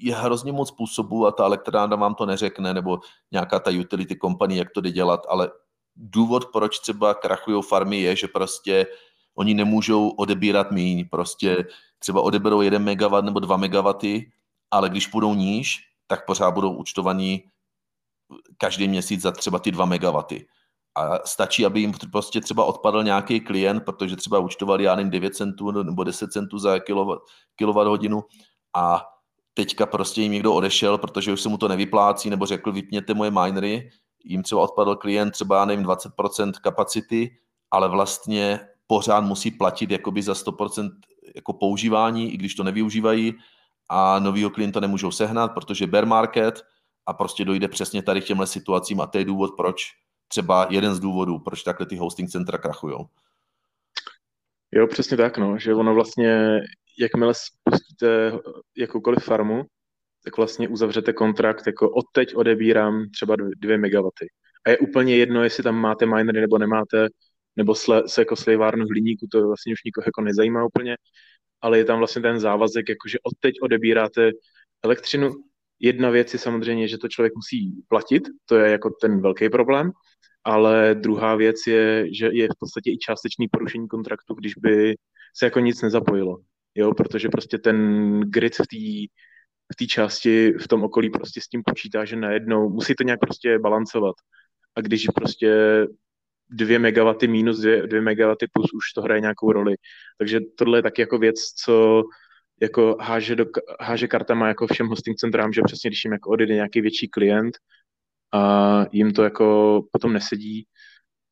[0.00, 2.98] je hrozně moc způsobů a ta elektrárna vám to neřekne, nebo
[3.32, 5.50] nějaká ta utility company, jak to jde dělat, ale
[5.96, 8.86] důvod, proč třeba krachují farmy, je, že prostě
[9.34, 11.64] oni nemůžou odebírat míň, prostě
[11.98, 13.92] třeba odeberou 1 MW nebo 2 MW,
[14.70, 17.44] ale když půjdou níž, tak pořád budou účtovaní
[18.58, 20.18] každý měsíc za třeba ty 2 MW.
[20.94, 25.34] A stačí, aby jim prostě třeba odpadl nějaký klient, protože třeba účtovali, já nevím, 9
[25.34, 26.78] centů nebo 10 centů za
[27.56, 28.24] kilowatt hodinu
[28.76, 29.04] a
[29.54, 33.30] teďka prostě jim někdo odešel, protože už se mu to nevyplácí, nebo řekl, vypněte moje
[33.30, 33.90] minery,
[34.24, 37.36] jim třeba odpadl klient třeba, já nevím, 20% kapacity,
[37.70, 40.90] ale vlastně pořád musí platit jakoby za 100%
[41.36, 43.34] jako používání, i když to nevyužívají.
[43.88, 46.62] A novýho klienta nemůžou sehnat, protože bear market
[47.06, 49.00] a prostě dojde přesně tady k těmhle situacím.
[49.00, 49.92] A to je důvod, proč
[50.28, 52.96] třeba jeden z důvodů, proč takhle ty hosting centra krachují.
[54.74, 56.60] Jo, přesně tak, no, že ono vlastně,
[57.00, 58.32] jakmile spustíte
[58.76, 59.62] jakoukoliv farmu,
[60.24, 64.08] tak vlastně uzavřete kontrakt, jako odteď odebírám třeba 2 MW.
[64.66, 67.08] A je úplně jedno, jestli tam máte minery nebo nemáte,
[67.56, 70.96] nebo sle, se jako slivárnu hliníku, to vlastně už nikoho jako nezajímá úplně,
[71.60, 74.30] ale je tam vlastně ten závazek, jakože odteď odebíráte
[74.84, 75.30] elektřinu.
[75.84, 79.90] Jedna věc je samozřejmě, že to člověk musí platit, to je jako ten velký problém,
[80.44, 84.94] ale druhá věc je, že je v podstatě i částečný porušení kontraktu, když by
[85.36, 86.38] se jako nic nezapojilo.
[86.74, 89.12] Jo, protože prostě ten grid v té
[89.72, 93.20] v té části v tom okolí prostě s tím počítá, že najednou musí to nějak
[93.20, 94.14] prostě balancovat.
[94.76, 95.50] A když prostě
[96.50, 99.74] 2 MW minus 2, 2 MW plus už to hraje nějakou roli.
[100.18, 102.02] Takže tohle je taky jako věc, co
[102.62, 103.44] jako háže, do,
[103.80, 107.54] háže kartama jako všem hosting centrám, že přesně když jim jako odjede nějaký větší klient
[108.32, 110.66] a jim to jako potom nesedí,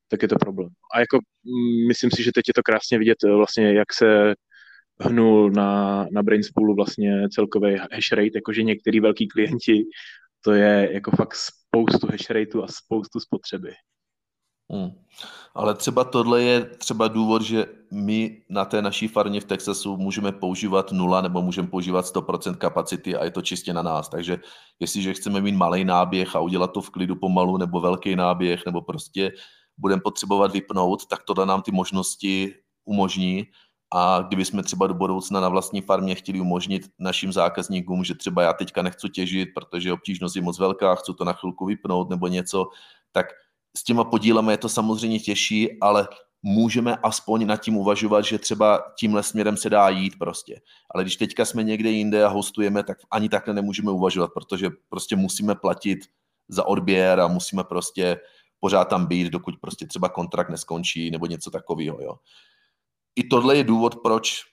[0.08, 0.70] tak je to problém.
[0.94, 4.34] A jako mm, myslím si, že teď je to krásně vidět vlastně, jak se
[5.00, 9.84] hnul na, na Brainspoolu vlastně celkový hash rate, jakože některý velký klienti,
[10.40, 13.72] to je jako fakt spoustu hash rateu a spoustu spotřeby.
[14.70, 14.90] Hmm.
[15.54, 20.33] Ale třeba tohle je třeba důvod, že my na té naší farmě v Texasu můžeme
[20.33, 24.09] používat nula nebo můžeme používat 100% kapacity a je to čistě na nás.
[24.09, 24.38] Takže
[24.80, 28.83] jestliže chceme mít malý náběh a udělat to v klidu pomalu nebo velký náběh nebo
[28.83, 29.33] prostě
[29.78, 32.54] budeme potřebovat vypnout, tak tohle nám ty možnosti
[32.85, 33.46] umožní
[33.94, 38.42] a kdyby jsme třeba do budoucna na vlastní farmě chtěli umožnit našim zákazníkům, že třeba
[38.42, 42.28] já teďka nechci těžit, protože obtížnost je moc velká, chci to na chvilku vypnout nebo
[42.28, 42.66] něco,
[43.12, 43.26] tak
[43.76, 46.09] s těma podílemi je to samozřejmě těžší, ale
[46.42, 50.61] můžeme aspoň nad tím uvažovat, že třeba tímhle směrem se dá jít prostě.
[50.94, 55.16] Ale když teďka jsme někde jinde a hostujeme, tak ani takhle nemůžeme uvažovat, protože prostě
[55.16, 55.98] musíme platit
[56.48, 58.20] za odběr a musíme prostě
[58.61, 62.02] pořád tam být, dokud prostě třeba kontrakt neskončí nebo něco takového.
[62.02, 62.14] Jo
[63.16, 64.44] i tohle je důvod, proč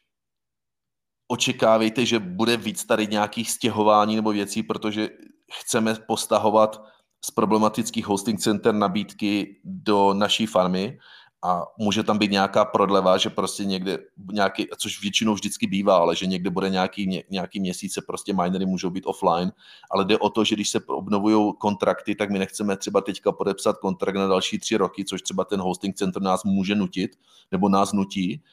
[1.27, 5.09] očekávejte, že bude víc tady nějakých stěhování nebo věcí, protože
[5.53, 6.83] chceme postahovat
[7.25, 10.97] z problematických hosting center nabídky do naší farmy
[11.43, 13.97] a může tam být nějaká prodleva, že prostě někde
[14.31, 18.89] nějaký, což většinou vždycky bývá, ale že někde bude nějaký, nějaký měsíce, prostě minery můžou
[18.89, 19.51] být offline,
[19.91, 23.77] ale jde o to, že když se obnovují kontrakty, tak my nechceme třeba teďka podepsat
[23.77, 27.11] kontrakt na další tři roky, což třeba ten hosting center nás může nutit,
[27.51, 28.43] nebo nás nutí,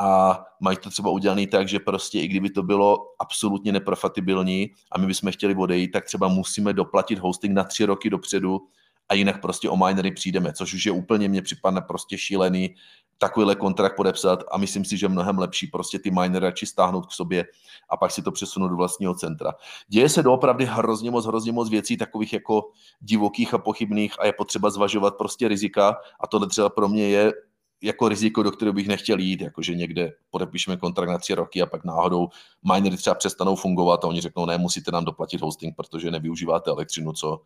[0.00, 4.98] a mají to třeba udělané tak, že prostě i kdyby to bylo absolutně neprofatibilní a
[4.98, 8.60] my bychom chtěli odejít, tak třeba musíme doplatit hosting na tři roky dopředu,
[9.08, 12.74] a jinak prostě o minery přijdeme, což už je úplně, mně připadne prostě šílený
[13.18, 17.12] takovýhle kontrakt podepsat a myslím si, že mnohem lepší prostě ty minery radši stáhnout k
[17.12, 17.44] sobě
[17.90, 19.52] a pak si to přesunout do vlastního centra.
[19.88, 24.32] Děje se doopravdy hrozně moc, hrozně moc věcí takových jako divokých a pochybných a je
[24.32, 27.32] potřeba zvažovat prostě rizika a tohle třeba pro mě je
[27.82, 31.66] jako riziko, do kterého bych nechtěl jít, jakože někde podepíšeme kontrakt na tři roky a
[31.66, 32.28] pak náhodou
[32.72, 37.12] minery třeba přestanou fungovat a oni řeknou, ne, musíte nám doplatit hosting, protože nevyužíváte elektřinu,
[37.12, 37.40] co,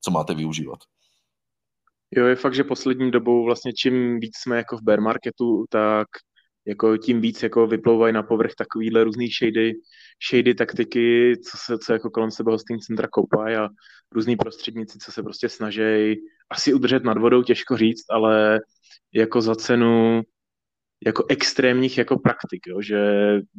[0.00, 0.78] co máte využívat.
[2.16, 6.08] Jo, je fakt, že poslední dobou vlastně čím víc jsme jako v bear marketu, tak
[6.66, 9.72] jako tím víc jako vyplouvají na povrch takovýhle různý shady,
[10.30, 13.68] shady taktiky, co se co jako kolem sebe hosting centra koupají a
[14.12, 16.14] různý prostředníci, co se prostě snaží
[16.50, 18.60] asi udržet nad vodou, těžko říct, ale
[19.14, 20.22] jako za cenu
[21.06, 22.98] jako extrémních jako praktik, jo, že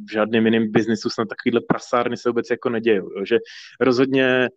[0.06, 3.38] v žádném jiném biznisu snad takovýhle prasárny se vůbec jako nedějí, jo, že
[3.80, 4.48] rozhodně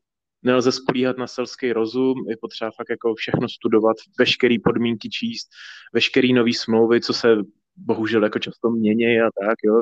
[0.44, 5.48] nelze spolíhat na selský rozum, je potřeba fakt jako všechno studovat, veškeré podmínky číst,
[5.94, 7.36] veškeré nové smlouvy, co se
[7.76, 9.82] bohužel jako často mění a tak, jo.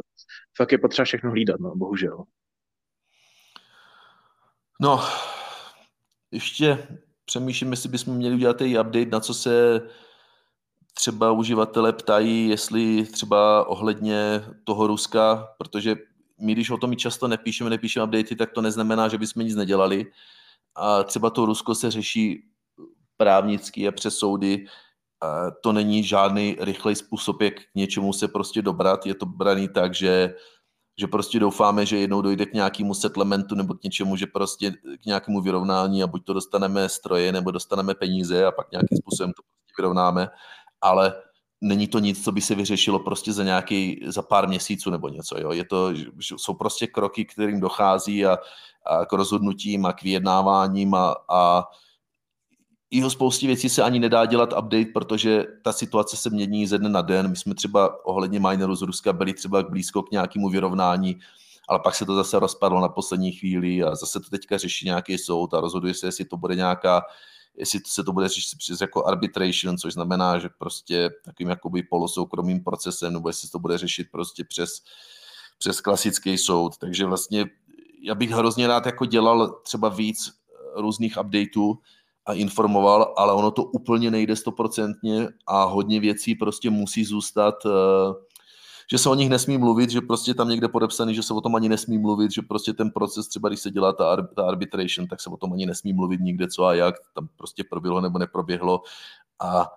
[0.57, 2.23] Fakt je potřeba všechno hlídat, no, bohužel.
[4.81, 4.99] No,
[6.31, 6.87] ještě
[7.25, 9.81] přemýšlím, jestli bychom měli udělat i update, na co se
[10.97, 15.95] třeba uživatelé ptají, jestli třeba ohledně toho Ruska, protože
[16.41, 20.05] my, když o tom často nepíšeme, nepíšeme updaty, tak to neznamená, že bychom nic nedělali.
[20.75, 22.43] A třeba to Rusko se řeší
[23.17, 24.65] právnicky a přes soudy.
[25.21, 29.05] A to není žádný rychlej způsob, jak k něčemu se prostě dobrat.
[29.05, 30.33] Je to braný tak, že,
[30.99, 35.05] že prostě doufáme, že jednou dojde k nějakému settlementu nebo k něčemu, že prostě k
[35.05, 39.41] nějakému vyrovnání a buď to dostaneme stroje nebo dostaneme peníze a pak nějakým způsobem to
[39.41, 40.29] prostě vyrovnáme
[40.81, 41.13] ale
[41.61, 45.39] není to nic, co by se vyřešilo prostě za nějaký, za pár měsíců nebo něco.
[45.39, 45.51] Jo?
[45.51, 48.37] Je to, jsou prostě kroky, kterým dochází a,
[48.85, 51.63] a k rozhodnutím a k vyjednáváním a, a
[52.91, 56.77] i o spoustě věcí se ani nedá dělat update, protože ta situace se mění ze
[56.77, 57.29] dne na den.
[57.29, 61.19] My jsme třeba ohledně minerů z Ruska byli třeba blízko k nějakému vyrovnání,
[61.69, 65.17] ale pak se to zase rozpadlo na poslední chvíli a zase to teďka řeší nějaký
[65.17, 67.01] soud a rozhoduje se, jestli to bude nějaká
[67.57, 72.63] jestli se to bude řešit přes jako arbitration, což znamená, že prostě takovým jakoby polosoukromým
[72.63, 74.81] procesem, nebo jestli to bude řešit prostě přes,
[75.57, 76.77] přes klasický soud.
[76.77, 77.45] Takže vlastně
[78.01, 80.31] já bych hrozně rád jako dělal třeba víc
[80.75, 81.79] různých updateů
[82.25, 87.71] a informoval, ale ono to úplně nejde stoprocentně a hodně věcí prostě musí zůstat uh,
[88.91, 91.55] že se o nich nesmí mluvit, že prostě tam někde podepsaný, že se o tom
[91.55, 95.07] ani nesmí mluvit, že prostě ten proces, třeba když se dělá ta, ar- ta arbitration,
[95.07, 98.19] tak se o tom ani nesmí mluvit nikde co a jak, tam prostě proběhlo nebo
[98.19, 98.81] neproběhlo
[99.39, 99.67] a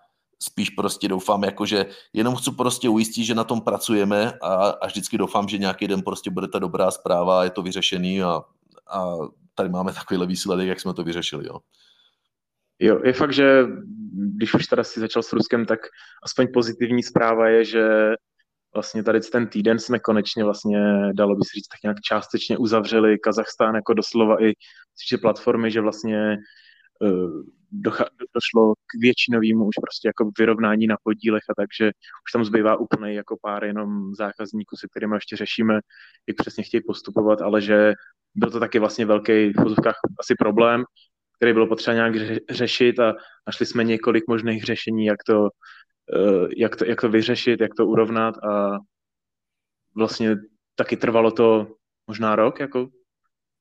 [0.42, 4.86] spíš prostě doufám, jako že jenom chci prostě ujistit, že na tom pracujeme a, a
[4.86, 8.42] vždycky doufám, že nějaký den prostě bude ta dobrá zpráva je to vyřešený a,
[8.90, 9.16] a
[9.54, 11.58] tady máme takovýhle výsledek, jak jsme to vyřešili, jo.
[12.82, 13.66] Jo, je fakt, že
[14.12, 15.80] když už teda si začal s Ruskem, tak
[16.22, 18.14] aspoň pozitivní zpráva je, že
[18.74, 20.78] vlastně tady ten týden jsme konečně vlastně,
[21.12, 24.52] dalo by se říct, tak nějak částečně uzavřeli Kazachstán jako doslova i
[25.00, 26.36] týče platformy, že vlastně
[27.00, 27.42] uh,
[28.34, 31.86] došlo k většinovému už prostě jako vyrovnání na podílech a takže
[32.26, 35.74] už tam zbývá úplně jako pár jenom zákazníků, se kterými ještě řešíme,
[36.28, 37.92] jak přesně chtějí postupovat, ale že
[38.34, 39.74] byl to taky vlastně velký v
[40.20, 40.84] asi problém,
[41.36, 42.14] který bylo potřeba nějak
[42.50, 43.14] řešit a
[43.46, 45.48] našli jsme několik možných řešení, jak to Eh,
[46.56, 48.78] jak to, jak to vyřešit, jak to urovnat a
[49.96, 50.36] vlastně
[50.74, 51.66] taky trvalo to
[52.06, 52.88] možná rok, jako,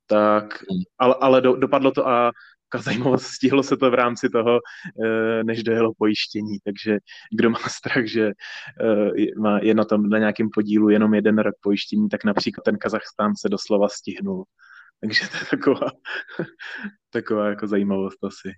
[0.07, 0.81] tak, hmm.
[0.97, 2.31] ale, ale do, dopadlo to a
[2.77, 4.59] zajímavost, stihlo se to v rámci toho,
[5.05, 6.97] eh, než dojelo pojištění, takže
[7.38, 8.31] kdo má strach, že
[8.81, 13.33] eh, je na tom na nějakém podílu jenom jeden rok pojištění, tak například ten Kazachstán
[13.35, 14.43] se doslova stihnul.
[15.01, 15.91] Takže to je taková,
[17.09, 18.51] taková jako zajímavost asi.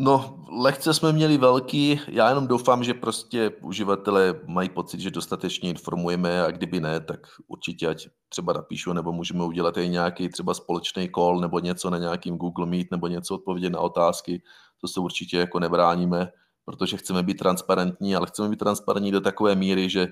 [0.00, 5.70] No, lehce jsme měli velký, já jenom doufám, že prostě uživatelé mají pocit, že dostatečně
[5.70, 10.54] informujeme a kdyby ne, tak určitě ať třeba napíšu, nebo můžeme udělat i nějaký třeba
[10.54, 14.42] společný call nebo něco na nějakým Google Meet nebo něco odpovědět na otázky,
[14.80, 16.28] to se určitě jako nebráníme,
[16.64, 20.08] protože chceme být transparentní, ale chceme být transparentní do takové míry, že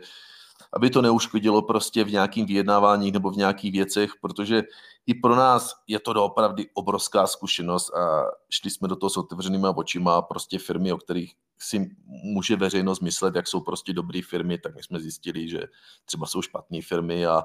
[0.76, 4.62] aby to neuškodilo prostě v nějakým vyjednávání nebo v nějakých věcech, protože
[5.06, 9.76] i pro nás je to doopravdy obrovská zkušenost a šli jsme do toho s otevřenýma
[9.76, 14.74] očima, prostě firmy, o kterých si může veřejnost myslet, jak jsou prostě dobré firmy, tak
[14.74, 15.60] my jsme zjistili, že
[16.04, 17.42] třeba jsou špatné firmy a,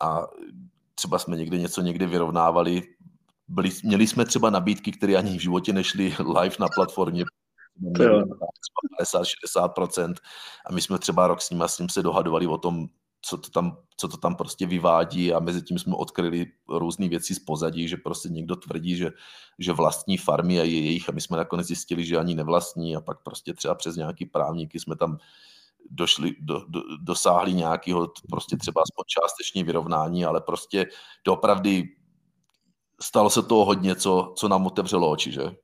[0.00, 0.22] a
[0.94, 2.82] třeba jsme někde něco někde vyrovnávali.
[3.48, 7.24] Byli, měli jsme třeba nabídky, které ani v životě nešly live na platformě,
[9.02, 10.14] 50-60%
[10.66, 12.88] a my jsme třeba rok s ním a s ním se dohadovali o tom,
[13.22, 15.32] co to, tam, co to tam prostě vyvádí.
[15.32, 19.10] A mezi tím jsme odkryli různé věci z pozadí, že prostě někdo tvrdí, že,
[19.58, 21.08] že vlastní farmy a je jejich.
[21.08, 22.96] A my jsme nakonec zjistili, že ani nevlastní.
[22.96, 25.18] A pak prostě třeba přes nějaký právníky jsme tam
[25.90, 30.86] došli, do, do, dosáhli nějakého prostě třeba aspoň částečně vyrovnání, ale prostě
[31.24, 31.84] doopravdy
[33.00, 35.56] stalo se toho hodně, co, co nám otevřelo oči, že?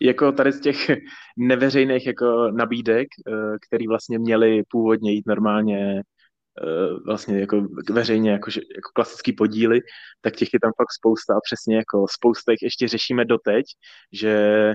[0.00, 0.76] Jako tady z těch
[1.36, 3.32] neveřejných jako nabídek, eh,
[3.66, 6.02] který vlastně měli původně jít normálně
[6.62, 9.80] eh, vlastně jako veřejně jako, jako klasický podíly,
[10.20, 13.66] tak těch je tam fakt spousta a přesně jako spousta jich ještě řešíme doteď,
[14.12, 14.74] že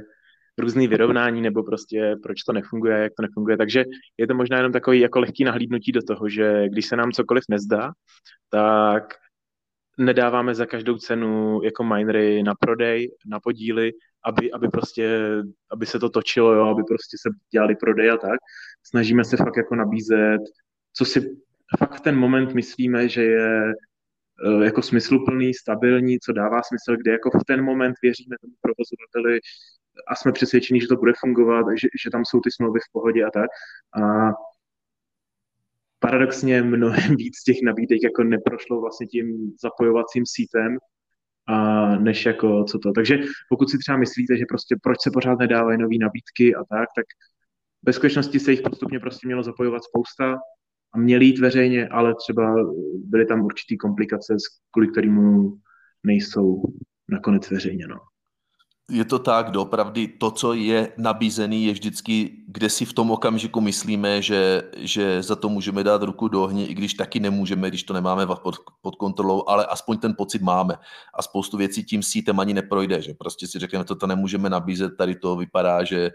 [0.57, 3.57] různý vyrovnání nebo prostě proč to nefunguje, jak to nefunguje.
[3.57, 3.83] Takže
[4.17, 7.43] je to možná jenom takový jako lehký nahlídnutí do toho, že když se nám cokoliv
[7.49, 7.91] nezdá,
[8.49, 9.03] tak
[9.97, 13.91] nedáváme za každou cenu jako minery na prodej, na podíly,
[14.25, 15.19] aby, aby prostě,
[15.71, 18.39] aby se to točilo, jo, aby prostě se dělali prodej a tak.
[18.83, 20.41] Snažíme se fakt jako nabízet,
[20.93, 21.37] co si
[21.79, 23.73] fakt v ten moment myslíme, že je
[24.45, 29.39] Eh, jako smysluplný, stabilní, co dává smysl, kde jako v ten moment věříme tomu provozovateli
[30.07, 33.23] a jsme přesvědčeni, že to bude fungovat, že, že tam jsou ty smlouvy v pohodě
[33.25, 33.49] a tak.
[34.01, 34.31] A
[35.99, 40.77] paradoxně mnohem víc těch nabídek jako neprošlo vlastně tím zapojovacím sítem,
[41.47, 42.91] a než jako co to.
[42.91, 43.19] Takže
[43.49, 47.05] pokud si třeba myslíte, že prostě proč se pořád nedávají nové nabídky a tak, tak
[47.85, 50.35] ve skutečnosti se jich postupně prostě mělo zapojovat spousta
[50.93, 52.55] a měli jít veřejně, ale třeba
[53.05, 54.35] byly tam určitý komplikace,
[54.71, 55.57] kvůli kterému
[56.03, 56.63] nejsou
[57.09, 57.87] nakonec veřejně.
[57.87, 58.12] No.
[58.91, 63.61] Je to tak, doopravdy to, co je nabízený, je vždycky, kde si v tom okamžiku
[63.61, 67.83] myslíme, že, že za to můžeme dát ruku do ohně, i když taky nemůžeme, když
[67.83, 70.75] to nemáme pod, pod kontrolou, ale aspoň ten pocit máme.
[71.13, 75.15] A spoustu věcí tím sítem ani neprojde, že prostě si řekneme, to nemůžeme nabízet, tady
[75.15, 76.11] to vypadá, že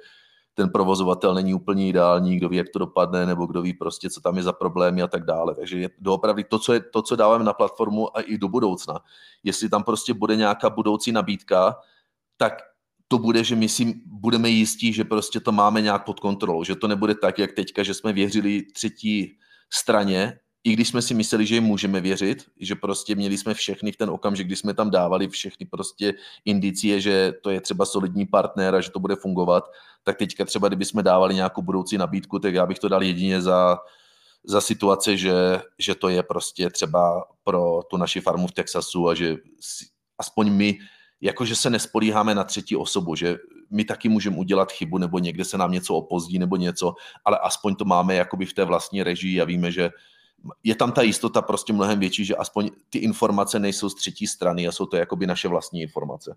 [0.54, 4.20] ten provozovatel není úplně ideální, kdo ví, jak to dopadne, nebo kdo ví prostě, co
[4.20, 5.54] tam je za problémy a tak dále.
[5.54, 9.00] Takže je doopravdy to, co, je, to, co dáváme na platformu a i do budoucna.
[9.44, 11.76] Jestli tam prostě bude nějaká budoucí nabídka,
[12.38, 12.62] tak
[13.08, 16.76] to bude, že my si budeme jistí, že prostě to máme nějak pod kontrolou, že
[16.76, 19.38] to nebude tak, jak teďka, že jsme věřili třetí
[19.72, 23.92] straně i když jsme si mysleli, že jim můžeme věřit, že prostě měli jsme všechny
[23.92, 26.14] v ten okamžik, kdy jsme tam dávali všechny prostě
[26.44, 29.64] indicie, že to je třeba solidní partner a že to bude fungovat,
[30.02, 33.42] tak teďka třeba, kdyby jsme dávali nějakou budoucí nabídku, tak já bych to dal jedině
[33.42, 33.78] za,
[34.44, 39.14] za situace, že, že to je prostě třeba pro tu naši farmu v Texasu a
[39.14, 39.36] že
[40.18, 40.78] aspoň my
[41.20, 43.38] jakože se nespolíháme na třetí osobu, že
[43.70, 46.94] my taky můžeme udělat chybu nebo někde se nám něco opozdí nebo něco,
[47.24, 49.90] ale aspoň to máme jakoby v té vlastní režii a víme, že
[50.64, 54.68] je tam ta jistota prostě mnohem větší, že aspoň ty informace nejsou z třetí strany
[54.68, 56.36] a jsou to jakoby naše vlastní informace.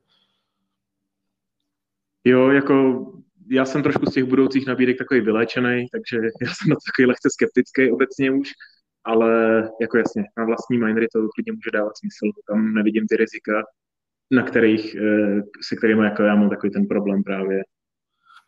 [2.24, 3.06] Jo, jako
[3.50, 7.06] já jsem trošku z těch budoucích nabídek takový vyléčený, takže já jsem na to takový
[7.06, 8.50] lehce skeptický obecně už,
[9.04, 9.32] ale
[9.82, 13.64] jako jasně, na vlastní minery to klidně může dávat smysl, tam nevidím ty rizika,
[14.32, 17.62] na kterých, eh, se kterými jako já mám takový ten problém právě.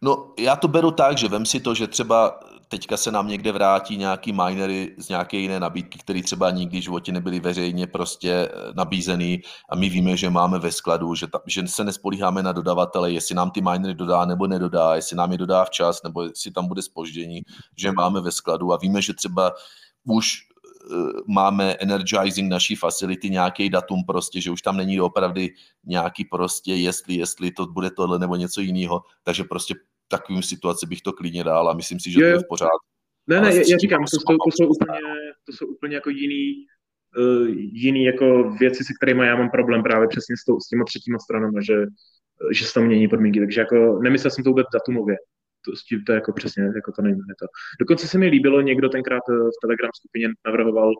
[0.01, 3.51] No, já to beru tak, že vem si to, že třeba teďka se nám někde
[3.51, 8.31] vrátí nějaký minery z nějaké jiné nabídky, které třeba nikdy v životě nebyly veřejně prostě
[8.31, 12.51] eh, nabízený a my víme, že máme ve skladu, že, ta, že se nespolíháme na
[12.51, 16.51] dodavatele, jestli nám ty minery dodá nebo nedodá, jestli nám je dodá včas nebo jestli
[16.51, 17.41] tam bude spoždění,
[17.77, 19.53] že máme ve skladu a víme, že třeba
[20.03, 20.52] už
[21.27, 25.41] máme energizing naší facility, nějaký datum prostě, že už tam není opravdu
[25.85, 29.75] nějaký prostě, jestli, jestli to bude tohle nebo něco jiného, takže prostě
[30.07, 32.87] takovým situaci bych to klidně dal a myslím si, že je, to je v pořádku.
[33.27, 34.99] Ne, ne, já říkám, to, to, to, jsou úplně,
[35.45, 36.65] to jsou úplně jako jiný,
[37.17, 40.83] uh, jiný jako věci, se kterými já mám problém právě přesně s, tou, s těma
[40.85, 41.75] třetíma stranama, že,
[42.51, 45.15] že se tam mění podmínky, takže jako nemyslel jsem to vůbec datumově.
[45.65, 47.45] To, s tím to je jako přesně, jako to není to.
[47.79, 50.93] Dokonce se mi líbilo, někdo tenkrát eh, v Telegram skupině navrhoval,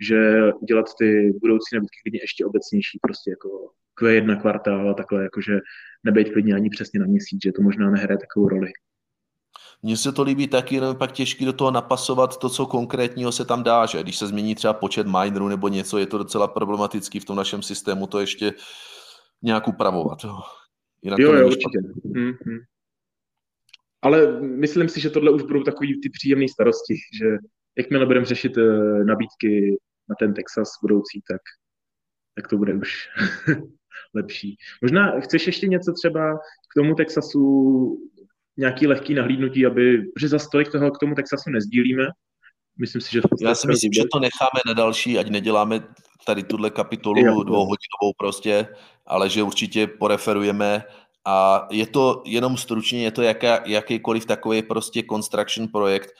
[0.00, 3.48] že udělat ty budoucí nabídky klidně ještě obecnější, prostě jako
[4.00, 5.58] Q1 kvartál a takhle, jakože
[6.04, 8.72] nebejt klidně ani přesně na měsíc, že to možná nehraje takovou roli.
[9.82, 13.44] Mně se to líbí taky, jenom pak těžký do toho napasovat to, co konkrétního se
[13.44, 17.20] tam dá, že když se změní třeba počet minerů nebo něco, je to docela problematický
[17.20, 18.52] v tom našem systému to ještě
[19.42, 20.18] nějak upravovat.
[21.02, 21.78] Jinak jo, jo, určitě.
[22.04, 22.58] Mm-hmm.
[24.02, 27.26] Ale myslím si, že tohle už budou takový ty příjemné starosti, že
[27.78, 29.76] jakmile budeme řešit uh, nabídky
[30.08, 31.40] na ten Texas budoucí, tak,
[32.34, 33.08] tak to bude už
[34.14, 34.56] lepší.
[34.82, 36.36] Možná chceš ještě něco třeba
[36.70, 37.96] k tomu Texasu,
[38.56, 42.06] nějaký lehký nahlídnutí, aby, že za stolik toho k tomu Texasu nezdílíme.
[42.78, 45.80] Myslím si, že Já si myslím, že to necháme na další, ať neděláme
[46.26, 48.66] tady tuhle kapitolu jo, dvouhodinovou prostě,
[49.06, 50.82] ale že určitě poreferujeme
[51.24, 56.10] a je to jenom stručně, je to jaká, jakýkoliv takový prostě construction projekt,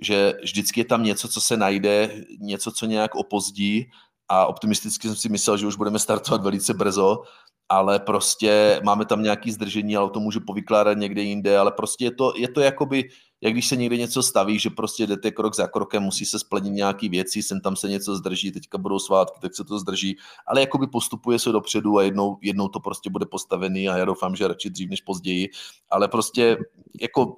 [0.00, 3.86] že vždycky je tam něco, co se najde, něco, co nějak opozdí.
[4.28, 7.22] A optimisticky jsem si myslel, že už budeme startovat velice brzo,
[7.68, 12.10] ale prostě máme tam nějaký zdržení, ale to můžu povykládat někde jinde, ale prostě je
[12.10, 13.08] to, je to jakoby,
[13.40, 16.70] jak když se někde něco staví, že prostě jdete krok za krokem, musí se splnit
[16.70, 20.60] nějaký věci, sem tam se něco zdrží, teďka budou svátky, tak se to zdrží, ale
[20.60, 24.48] jakoby postupuje se dopředu a jednou, jednou to prostě bude postavený a já doufám, že
[24.48, 25.48] radši dřív než později,
[25.90, 26.58] ale prostě
[27.00, 27.36] jako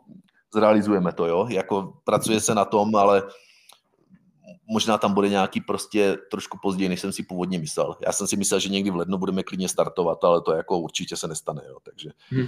[0.55, 3.23] zrealizujeme to, jo, jako pracuje se na tom, ale
[4.71, 7.97] možná tam bude nějaký prostě trošku později, než jsem si původně myslel.
[8.07, 11.17] Já jsem si myslel, že někdy v lednu budeme klidně startovat, ale to jako určitě
[11.17, 12.11] se nestane, jo, takže...
[12.29, 12.47] Hmm.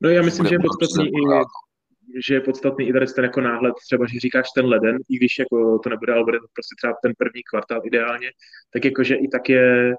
[0.00, 1.20] No já myslím, že je podstatný i,
[2.26, 5.38] že je podstatný i tady ten jako náhled, třeba, že říkáš ten leden, i když
[5.38, 8.30] jako to nebude, ale bude to prostě třeba ten první kvartál ideálně,
[8.72, 9.94] tak jakože i tak je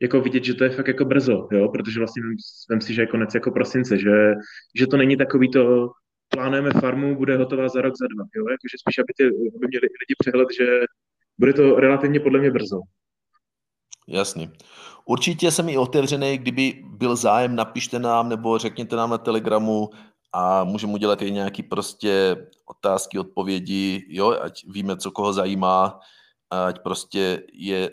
[0.00, 2.22] jako vidět, že to je fakt jako brzo, jo, protože vlastně
[2.70, 4.34] vem si, že je konec jako prosince, že,
[4.78, 5.90] že to není takový to,
[6.28, 9.24] plánujeme farmu, bude hotová za rok, za dva, jo, jakože spíš, aby, ty,
[9.56, 10.66] aby měli lidi přehled, že
[11.38, 12.80] bude to relativně podle mě brzo.
[14.08, 14.50] Jasný.
[15.04, 19.90] Určitě jsem i otevřený, kdyby byl zájem, napište nám nebo řekněte nám na Telegramu
[20.32, 26.00] a můžeme udělat i nějaký prostě otázky, odpovědi, jo, ať víme, co koho zajímá,
[26.50, 27.90] ať prostě je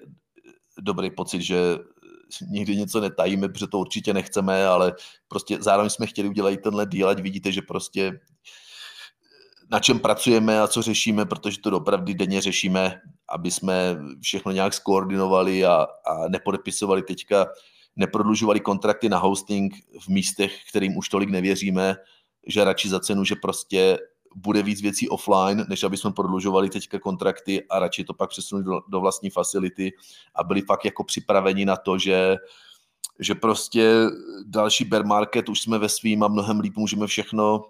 [0.79, 1.77] dobrý pocit, že
[2.41, 4.93] nikdy něco netajíme, protože to určitě nechceme, ale
[5.27, 8.19] prostě zároveň jsme chtěli udělat tenhle díl, ať vidíte, že prostě
[9.71, 14.73] na čem pracujeme a co řešíme, protože to opravdu denně řešíme, aby jsme všechno nějak
[14.73, 15.73] skoordinovali a,
[16.05, 17.45] a nepodepisovali teďka,
[17.95, 21.95] neprodlužovali kontrakty na hosting v místech, kterým už tolik nevěříme,
[22.47, 23.97] že radši za cenu, že prostě
[24.35, 28.65] bude víc věcí offline, než aby jsme prodlužovali teďka kontrakty a radši to pak přesunuli
[28.65, 29.91] do, do vlastní facility
[30.35, 32.37] a byli fakt jako připraveni na to, že
[33.19, 33.93] že prostě
[34.45, 37.65] další bear market už jsme ve svým a mnohem líp můžeme všechno uh,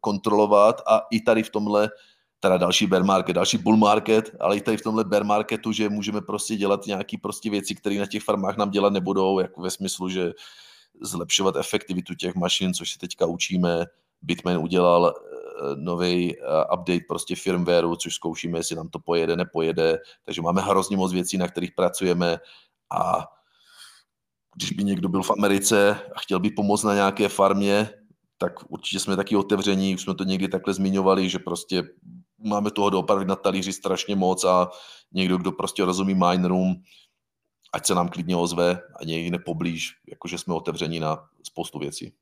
[0.00, 0.82] kontrolovat.
[0.86, 1.90] A i tady v tomhle
[2.40, 5.88] teda další bear market, další bull market, ale i tady v tomhle bear marketu, že
[5.88, 9.70] můžeme prostě dělat nějaké prostě věci, které na těch farmách nám dělat nebudou, jako ve
[9.70, 10.32] smyslu, že
[11.00, 13.86] zlepšovat efektivitu těch mašin, což se teďka učíme,
[14.22, 16.40] Bitmain udělal eh, nový eh,
[16.74, 21.38] update prostě firmwareu, což zkoušíme, jestli nám to pojede, nepojede, takže máme hrozně moc věcí,
[21.38, 22.38] na kterých pracujeme.
[22.90, 23.26] A
[24.56, 27.90] když by někdo byl v Americe a chtěl by pomoct na nějaké farmě,
[28.38, 31.82] tak určitě jsme taky otevření, už jsme to někdy takhle zmiňovali, že prostě
[32.38, 34.70] máme toho doopravdy na talíři strašně moc a
[35.12, 36.82] někdo, kdo prostě rozumí minerům,
[37.72, 42.12] ať se nám klidně ozve a někdy poblíž, jakože jsme otevření na spoustu věcí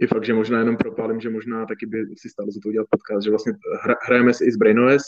[0.00, 2.86] je fakt, že možná jenom propálím, že možná taky by si stálo za to udělat
[2.90, 5.02] podcast, že vlastně hra, hrajeme si i s BrainOS,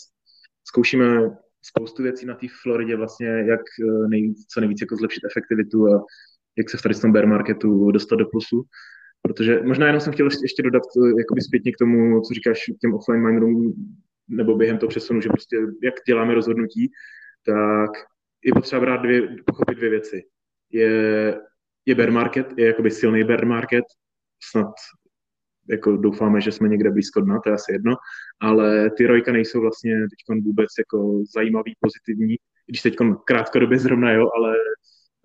[0.64, 1.30] zkoušíme
[1.62, 6.04] spoustu věcí na té Floridě vlastně, jak eh, nejvíc, co nejvíc jako zlepšit efektivitu a
[6.58, 8.64] jak se v tady tom bear marketu dostat do plusu.
[9.22, 12.94] Protože možná jenom jsem chtěl ještě dodat eh, jakoby zpětně k tomu, co říkáš těm
[12.94, 13.74] offline minerům,
[14.28, 16.90] nebo během toho přesunu, že prostě jak děláme rozhodnutí,
[17.46, 17.90] tak
[18.44, 20.22] je potřeba brát dvě, pochopit dvě věci.
[20.70, 21.40] Je,
[21.86, 23.84] je bear market, je jakoby silný bear market,
[24.50, 24.72] snad
[25.70, 27.94] jako doufáme, že jsme někde blízko dna, to je asi jedno,
[28.40, 32.36] ale ty rojka nejsou vlastně teď vůbec jako zajímavý, pozitivní,
[32.66, 34.54] když teď krátkodobě zrovna jo, ale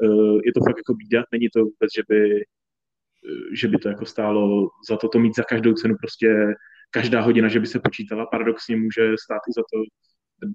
[0.02, 3.90] uh, je to fakt jako bída, není to vůbec, že by, uh, že by to
[3.90, 6.54] jako stálo za to to mít za každou cenu prostě
[6.92, 9.84] každá hodina, že by se počítala, paradoxně může stát i za to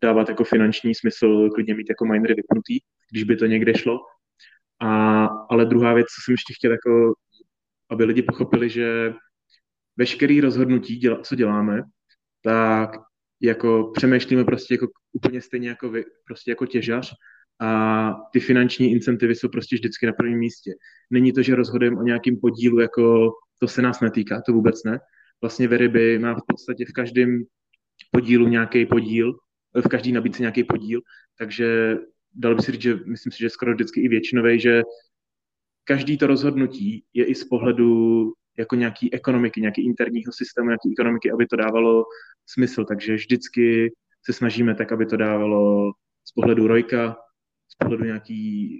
[0.03, 2.79] dávat jako finanční smysl, klidně mít jako minery vypnutý,
[3.11, 4.01] když by to někde šlo.
[4.81, 7.15] A, ale druhá věc, co jsem ještě chtěl jako
[7.93, 9.15] aby lidi pochopili, že
[9.97, 11.83] veškerý rozhodnutí, děla, co děláme,
[12.43, 12.91] tak
[13.41, 17.15] jako přemýšlíme prostě jako úplně stejně jako vy, prostě jako těžař
[17.61, 20.71] a ty finanční incentivy jsou prostě vždycky na prvním místě.
[21.11, 24.99] Není to, že rozhodujeme o nějakém podílu, jako to se nás netýká, to vůbec ne.
[25.41, 27.43] Vlastně Veryby má v podstatě v každém
[28.11, 29.33] podílu nějaký podíl,
[29.85, 31.01] v každý nabídce nějaký podíl,
[31.39, 31.97] takže
[32.35, 34.83] dal by si říct, že myslím si, že skoro vždycky i většinový, že
[35.85, 41.31] každý to rozhodnutí je i z pohledu jako nějaký ekonomiky, nějaký interního systému, nějaký ekonomiky,
[41.31, 42.05] aby to dávalo
[42.47, 42.85] smysl.
[42.85, 43.93] Takže vždycky
[44.25, 45.93] se snažíme tak, aby to dávalo
[46.25, 47.17] z pohledu Rojka,
[47.69, 48.77] z pohledu nějaký,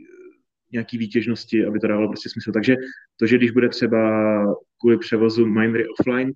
[0.73, 2.53] nějaký výtěžnosti, aby to dávalo prostě smysl.
[2.53, 2.77] Takže
[3.17, 4.45] to, že když bude třeba
[4.81, 6.33] kvůli převozu minery offline,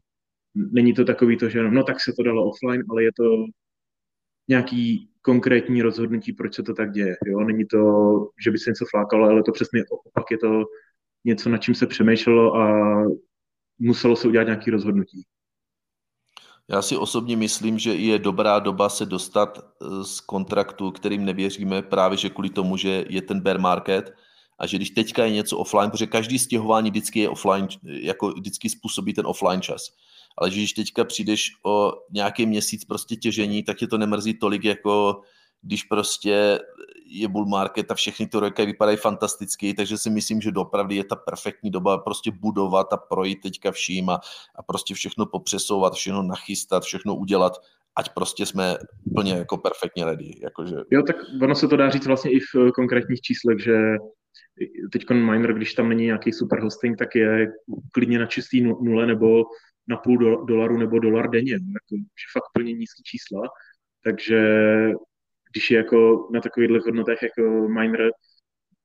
[0.54, 3.24] není to takový to, že no tak se to dalo offline, ale je to
[4.48, 7.16] nějaký konkrétní rozhodnutí, proč se to tak děje.
[7.26, 7.40] Jo?
[7.40, 7.80] Není to,
[8.44, 10.64] že by se něco flákalo, ale to přesně opak je to
[11.24, 12.66] něco, nad čím se přemýšlelo a
[13.78, 15.22] muselo se udělat nějaké rozhodnutí.
[16.68, 21.82] Já si osobně myslím, že je dobrá doba se dostat eh, z kontraktu, kterým nevěříme,
[21.82, 24.14] právě že kvůli tomu, že je ten bear market
[24.58, 28.68] a že když teďka je něco offline, protože každý stěhování vždycky je offline, jako vždycky
[28.68, 29.90] způsobí ten offline čas
[30.38, 34.64] ale že když teďka přijdeš o nějaký měsíc prostě těžení, tak tě to nemrzí tolik,
[34.64, 35.20] jako
[35.62, 36.58] když prostě
[37.06, 41.04] je bull market a všechny ty roky vypadají fantasticky, takže si myslím, že dopravdy je
[41.04, 44.20] ta perfektní doba prostě budovat a projít teďka vším a,
[44.54, 47.52] a prostě všechno popřesouvat, všechno nachystat, všechno udělat,
[47.96, 50.30] ať prostě jsme úplně jako perfektně ready.
[50.42, 50.76] Jakože...
[50.90, 53.76] Jo, tak ono se to dá říct vlastně i v konkrétních číslech, že
[54.92, 57.46] teď miner, když tam není nějaký super hosting, tak je
[57.92, 59.44] klidně na čistý nule nebo
[59.88, 63.42] na půl dolaru nebo dolar denně, jako, že fakt plně nízký čísla,
[64.04, 64.40] takže
[65.52, 68.10] když je jako na takových hodnotách jako miner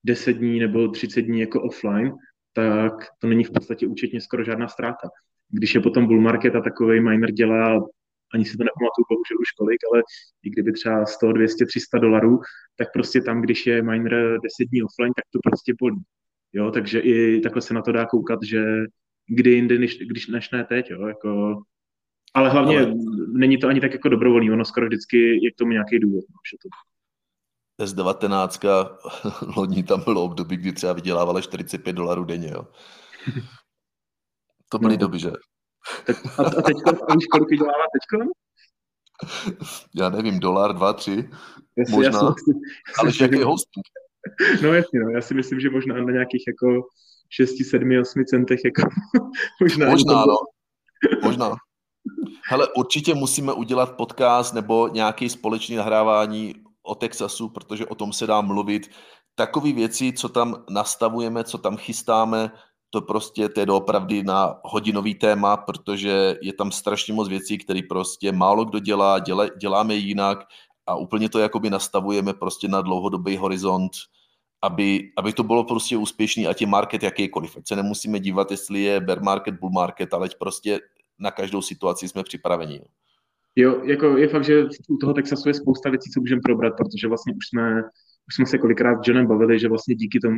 [0.04, 2.14] 10 dní nebo 30 dní jako offline,
[2.54, 5.10] tak to není v podstatě účetně skoro žádná ztráta.
[5.50, 7.88] Když je potom bull market a takový miner dělá,
[8.34, 10.04] ani si to nepamatuju bohužel už kolik, ale
[10.44, 12.40] i kdyby třeba 100, 200, 300 dolarů,
[12.76, 16.04] tak prostě tam, když je miner 10 dní offline, tak to prostě bolí.
[16.54, 18.64] Jo, takže i takhle se na to dá koukat, že
[19.36, 21.62] kdy jindy, než, když než ne teď, jo, jako,
[22.34, 22.94] ale hlavně ale...
[23.34, 26.60] není to ani tak jako dobrovolný, ono skoro vždycky je k tomu nějaký důvod, no,
[26.62, 26.70] to
[27.86, 28.90] S19,
[29.58, 32.68] lodní tam bylo období, kdy třeba vydělávala 45 dolarů denně, jo.
[34.70, 35.00] To byly no.
[35.00, 35.32] doby, že?
[36.06, 36.76] Tak a, a teď,
[37.16, 38.32] víš, kolik vydělává teďko?
[39.96, 41.30] Já nevím, dolar, dva, tři,
[41.78, 42.54] jasně, možná, jasně,
[42.98, 43.86] jasně, ale jaký hosting?
[44.64, 46.88] No jasně, no, já si myslím, že možná na nějakých jako
[47.34, 48.82] 6, 7, 8 centech jako
[49.62, 49.90] možná.
[49.90, 50.38] Možná, no.
[51.24, 51.56] Možná.
[52.50, 56.54] Hele, určitě musíme udělat podcast nebo nějaký společný nahrávání
[56.84, 58.92] o Texasu, protože o tom se dá mluvit.
[59.36, 62.52] Takové věci, co tam nastavujeme, co tam chystáme,
[62.90, 67.80] to prostě to je doopravdy na hodinový téma, protože je tam strašně moc věcí, které
[67.90, 70.40] prostě málo kdo dělá, dělá, děláme jinak
[70.88, 73.92] a úplně to jakoby nastavujeme prostě na dlouhodobý horizont,
[74.62, 77.58] aby, aby to bylo prostě úspěšný, ať je market jakýkoliv.
[77.58, 80.80] Ať se nemusíme dívat, jestli je bear market, bull market, ale prostě
[81.20, 82.82] na každou situaci jsme připraveni.
[83.56, 87.08] Jo, jako je fakt, že u toho Texasu je spousta věcí, co můžeme probrat, protože
[87.08, 87.84] vlastně už jsme,
[88.28, 90.38] už jsme se kolikrát s Johnem bavili, že vlastně díky tomu,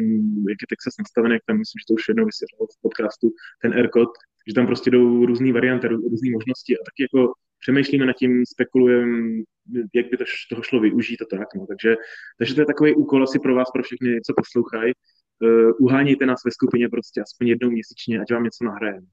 [0.50, 3.28] jak je Texas nastavený, jak tam myslím, že to už jednou vysvětlil v podcastu,
[3.62, 4.12] ten AirCode,
[4.48, 9.44] že tam prostě jdou různé varianty, různé možnosti a taky jako přemýšlíme nad tím, spekulujeme,
[9.96, 11.48] jak by to, toho šlo využít a tak.
[11.56, 11.66] No.
[11.68, 11.96] Takže,
[12.38, 14.94] takže to je takový úkol asi pro vás, pro všechny, co poslouchají.
[15.44, 19.08] Uh, uhánějte nás ve skupině prostě aspoň jednou měsíčně, ať vám něco nahrajeme.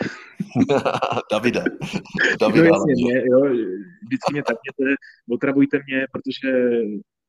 [1.32, 1.64] Davida.
[2.40, 3.40] Davida no jasně, mě, jo,
[4.06, 4.94] vždycky mě tapněte,
[5.30, 6.50] otravujte mě, protože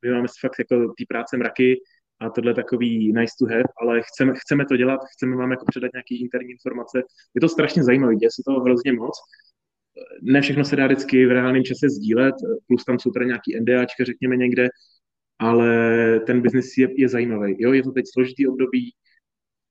[0.05, 1.79] my máme fakt jako ty práce mraky
[2.21, 5.91] a tohle takový nice to have, ale chceme, chceme to dělat, chceme vám jako předat
[5.93, 7.03] nějaké interní informace.
[7.35, 9.19] Je to strašně zajímavé, děje se toho hrozně moc.
[10.21, 12.35] Ne všechno se dá vždycky v reálném čase sdílet,
[12.67, 14.69] plus tam jsou tady nějaký NDAčka, řekněme někde,
[15.39, 17.55] ale ten biznis je, je zajímavý.
[17.59, 18.91] Jo, je to teď složitý období,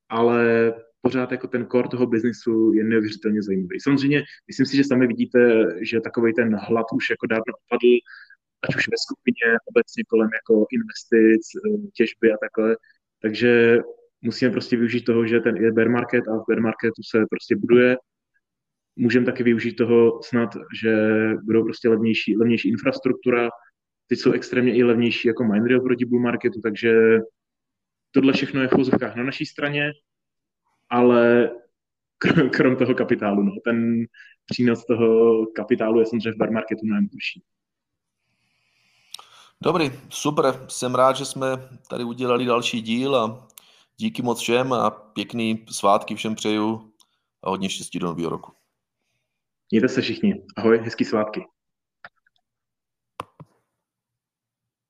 [0.09, 3.81] ale pořád jako ten core toho biznisu je neuvěřitelně zajímavý.
[3.81, 7.99] Samozřejmě, myslím si, že sami vidíte, že takový ten hlad už jako dávno opadl,
[8.63, 11.43] ať už ve skupině, obecně kolem jako investic,
[11.95, 12.77] těžby a takhle.
[13.23, 13.79] Takže
[14.23, 17.57] musíme prostě využít toho, že ten je bear market a v bear marketu se prostě
[17.57, 17.97] buduje.
[18.97, 20.51] Můžeme taky využít toho snad,
[20.83, 20.95] že
[21.45, 23.49] budou prostě levnější, levnější infrastruktura,
[24.09, 27.19] teď jsou extrémně i levnější jako minery oproti bull marketu, takže
[28.11, 29.93] tohle všechno je v pozovkách na naší straně
[30.91, 31.51] ale
[32.57, 33.43] krom toho kapitálu.
[33.43, 33.53] No.
[33.65, 34.07] Ten
[34.47, 37.43] přínos toho kapitálu je samozřejmě v bar marketu mnohem vyšší.
[39.63, 40.67] Dobrý, super.
[40.69, 41.47] Jsem rád, že jsme
[41.91, 43.49] tady udělali další díl a
[43.97, 46.93] díky moc všem a pěkný svátky všem přeju
[47.43, 48.53] a hodně štěstí do nového roku.
[49.71, 50.43] Mějte se všichni.
[50.57, 51.41] Ahoj, hezký svátky.